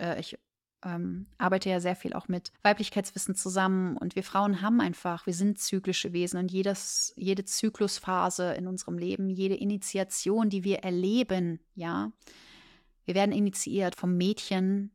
[0.00, 0.38] äh, ich
[0.84, 5.34] ähm, arbeite ja sehr viel auch mit Weiblichkeitswissen zusammen und wir Frauen haben einfach, wir
[5.34, 11.60] sind zyklische Wesen und jedes, jede Zyklusphase in unserem Leben, jede Initiation, die wir erleben,
[11.74, 12.12] ja,
[13.04, 14.90] wir werden initiiert vom Mädchen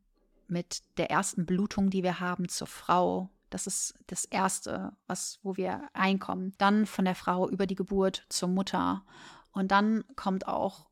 [0.48, 3.30] mit der ersten Blutung, die wir haben, zur Frau.
[3.50, 6.54] Das ist das Erste, was, wo wir einkommen.
[6.58, 9.04] Dann von der Frau über die Geburt zur Mutter.
[9.52, 10.88] Und dann kommt auch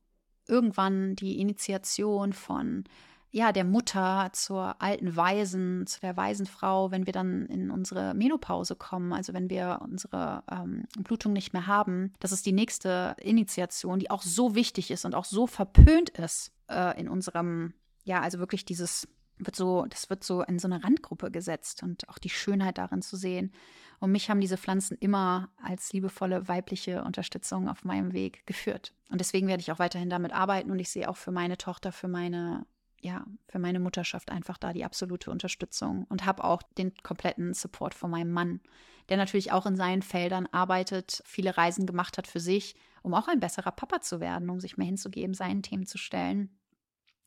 [0.48, 2.84] irgendwann die Initiation von
[3.32, 8.76] ja, der Mutter zur alten Waisen, zu der Waisenfrau, wenn wir dann in unsere Menopause
[8.76, 12.14] kommen, also wenn wir unsere ähm, Blutung nicht mehr haben.
[12.20, 16.52] Das ist die nächste Initiation, die auch so wichtig ist und auch so verpönt ist
[16.70, 17.74] äh, in unserem,
[18.06, 19.08] ja, also wirklich dieses
[19.40, 23.02] wird so, das wird so in so eine Randgruppe gesetzt und auch die Schönheit darin
[23.02, 23.52] zu sehen.
[24.00, 28.94] Und mich haben diese Pflanzen immer als liebevolle weibliche Unterstützung auf meinem Weg geführt.
[29.10, 31.92] Und deswegen werde ich auch weiterhin damit arbeiten und ich sehe auch für meine Tochter,
[31.92, 32.66] für meine
[33.02, 37.94] ja, für meine Mutterschaft einfach da die absolute Unterstützung und habe auch den kompletten Support
[37.94, 38.62] von meinem Mann,
[39.10, 43.28] der natürlich auch in seinen Feldern arbeitet, viele Reisen gemacht hat für sich, um auch
[43.28, 46.58] ein besserer Papa zu werden, um sich mehr hinzugeben, seinen Themen zu stellen.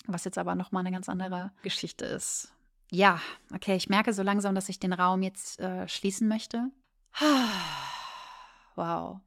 [0.07, 2.53] Was jetzt aber nochmal eine ganz andere Geschichte ist.
[2.91, 3.21] Ja,
[3.55, 6.71] okay, ich merke so langsam, dass ich den Raum jetzt äh, schließen möchte.
[8.77, 9.21] Wow.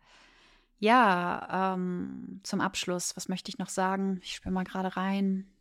[0.79, 4.19] Ja, ähm, zum Abschluss, was möchte ich noch sagen?
[4.23, 5.53] Ich spüre mal gerade rein.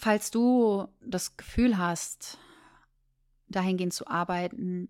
[0.00, 2.38] Falls du das Gefühl hast,
[3.48, 4.88] dahingehend zu arbeiten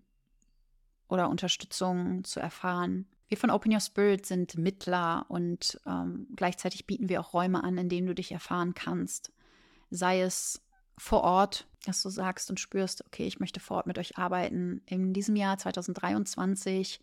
[1.07, 7.09] oder Unterstützung zu erfahren, wir von Open Your Spirit sind Mittler und ähm, gleichzeitig bieten
[7.09, 9.31] wir auch Räume an, in denen du dich erfahren kannst.
[9.89, 10.61] Sei es
[10.95, 14.83] vor Ort, dass du sagst und spürst, okay, ich möchte vor Ort mit euch arbeiten.
[14.85, 16.99] In diesem Jahr 2023,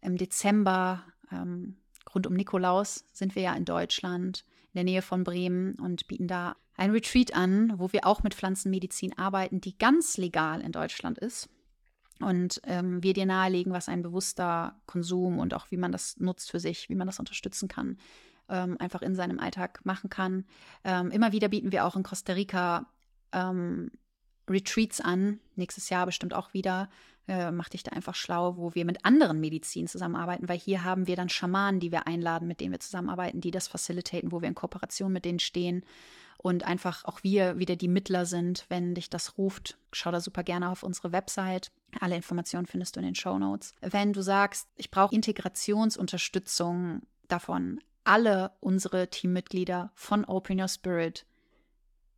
[0.00, 1.76] im Dezember, ähm,
[2.14, 6.28] rund um Nikolaus, sind wir ja in Deutschland, in der Nähe von Bremen und bieten
[6.28, 11.18] da ein Retreat an, wo wir auch mit Pflanzenmedizin arbeiten, die ganz legal in Deutschland
[11.18, 11.48] ist.
[12.20, 16.50] Und ähm, wir dir nahelegen, was ein bewusster Konsum und auch wie man das nutzt
[16.50, 17.98] für sich, wie man das unterstützen kann,
[18.48, 20.44] ähm, einfach in seinem Alltag machen kann.
[20.84, 22.86] Ähm, immer wieder bieten wir auch in Costa Rica
[23.32, 23.90] ähm,
[24.48, 26.88] Retreats an, nächstes Jahr bestimmt auch wieder.
[27.28, 31.06] Äh, mach dich da einfach schlau, wo wir mit anderen Medizin zusammenarbeiten, weil hier haben
[31.06, 34.48] wir dann Schamanen, die wir einladen, mit denen wir zusammenarbeiten, die das facilitaten, wo wir
[34.48, 35.84] in Kooperation mit denen stehen
[36.42, 39.78] und einfach auch wir wieder die Mittler sind, wenn dich das ruft.
[39.92, 41.70] Schau da super gerne auf unsere Website.
[42.00, 43.74] Alle Informationen findest du in den Show Notes.
[43.80, 51.24] Wenn du sagst, ich brauche Integrationsunterstützung davon, alle unsere Teammitglieder von Open Your Spirit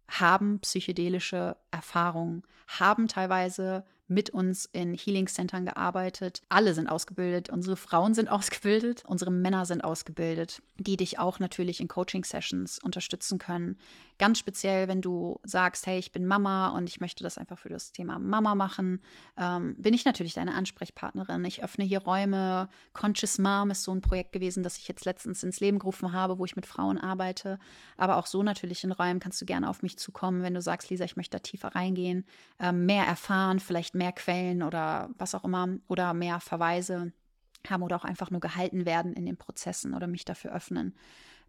[0.09, 6.43] haben psychedelische Erfahrungen, haben teilweise mit uns in Healing Centern gearbeitet.
[6.49, 7.51] Alle sind ausgebildet.
[7.51, 9.03] Unsere Frauen sind ausgebildet.
[9.07, 13.79] Unsere Männer sind ausgebildet, die dich auch natürlich in Coaching Sessions unterstützen können.
[14.19, 17.69] Ganz speziell, wenn du sagst, hey, ich bin Mama und ich möchte das einfach für
[17.69, 19.01] das Thema Mama machen,
[19.37, 21.45] ähm, bin ich natürlich deine Ansprechpartnerin.
[21.45, 22.69] Ich öffne hier Räume.
[22.93, 26.39] Conscious Mom ist so ein Projekt gewesen, das ich jetzt letztens ins Leben gerufen habe,
[26.39, 27.59] wo ich mit Frauen arbeite.
[27.97, 30.91] Aber auch so natürlich in Räumen kannst du gerne auf mich zukommen, wenn du sagst,
[30.91, 32.25] Lisa, ich möchte da tiefer reingehen,
[32.61, 37.13] ähm, mehr erfahren, vielleicht mehr Quellen oder was auch immer oder mehr Verweise
[37.69, 40.95] haben oder auch einfach nur gehalten werden in den Prozessen oder mich dafür öffnen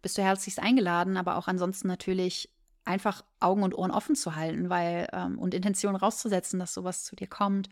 [0.02, 2.48] bist du herzlichst eingeladen, aber auch ansonsten natürlich
[2.84, 7.16] einfach Augen und Ohren offen zu halten, weil ähm, und Intention rauszusetzen, dass sowas zu
[7.16, 7.68] dir kommt,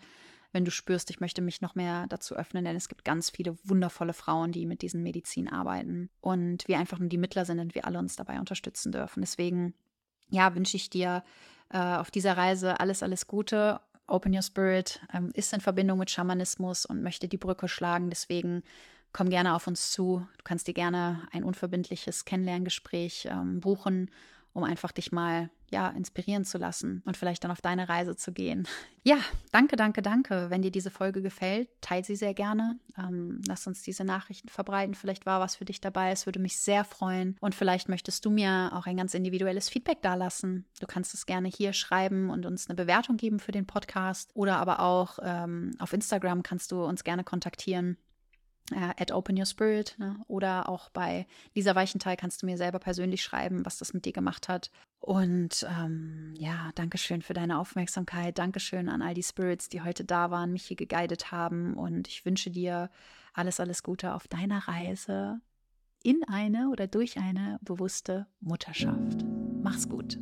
[0.50, 3.56] wenn du spürst, ich möchte mich noch mehr dazu öffnen, denn es gibt ganz viele
[3.64, 7.74] wundervolle Frauen, die mit diesen Medizin arbeiten und wir einfach nur die Mittler sind und
[7.74, 9.20] wir alle uns dabei unterstützen dürfen.
[9.20, 9.74] Deswegen,
[10.28, 11.22] ja, wünsche ich dir
[11.70, 13.80] äh, auf dieser Reise alles, alles Gute.
[14.07, 18.11] Open Your Spirit ähm, ist in Verbindung mit Schamanismus und möchte die Brücke schlagen.
[18.11, 18.62] Deswegen
[19.12, 20.26] komm gerne auf uns zu.
[20.38, 24.11] Du kannst dir gerne ein unverbindliches Kennenlerngespräch ähm, buchen
[24.55, 28.32] um einfach dich mal ja, inspirieren zu lassen und vielleicht dann auf deine Reise zu
[28.32, 28.66] gehen.
[29.06, 29.18] Ja,
[29.52, 30.46] danke, danke, danke.
[30.48, 32.78] Wenn dir diese Folge gefällt, teile sie sehr gerne.
[32.96, 34.94] Ähm, lass uns diese Nachrichten verbreiten.
[34.94, 36.10] Vielleicht war was für dich dabei.
[36.10, 37.36] Es würde mich sehr freuen.
[37.42, 40.64] Und vielleicht möchtest du mir auch ein ganz individuelles Feedback dalassen.
[40.80, 44.30] Du kannst es gerne hier schreiben und uns eine Bewertung geben für den Podcast.
[44.32, 47.98] Oder aber auch ähm, auf Instagram kannst du uns gerne kontaktieren
[48.72, 50.16] äh, at Open Your Spirit ne?
[50.26, 54.12] oder auch bei Lisa Weichenthal kannst du mir selber persönlich schreiben, was das mit dir
[54.12, 54.70] gemacht hat.
[55.00, 58.38] Und ähm, ja, Dankeschön für deine Aufmerksamkeit.
[58.38, 61.74] Dankeschön an all die Spirits, die heute da waren, mich hier geguidet haben.
[61.74, 62.90] Und ich wünsche dir
[63.34, 65.40] alles, alles Gute auf deiner Reise
[66.02, 69.24] in eine oder durch eine bewusste Mutterschaft.
[69.62, 70.18] Mach's gut.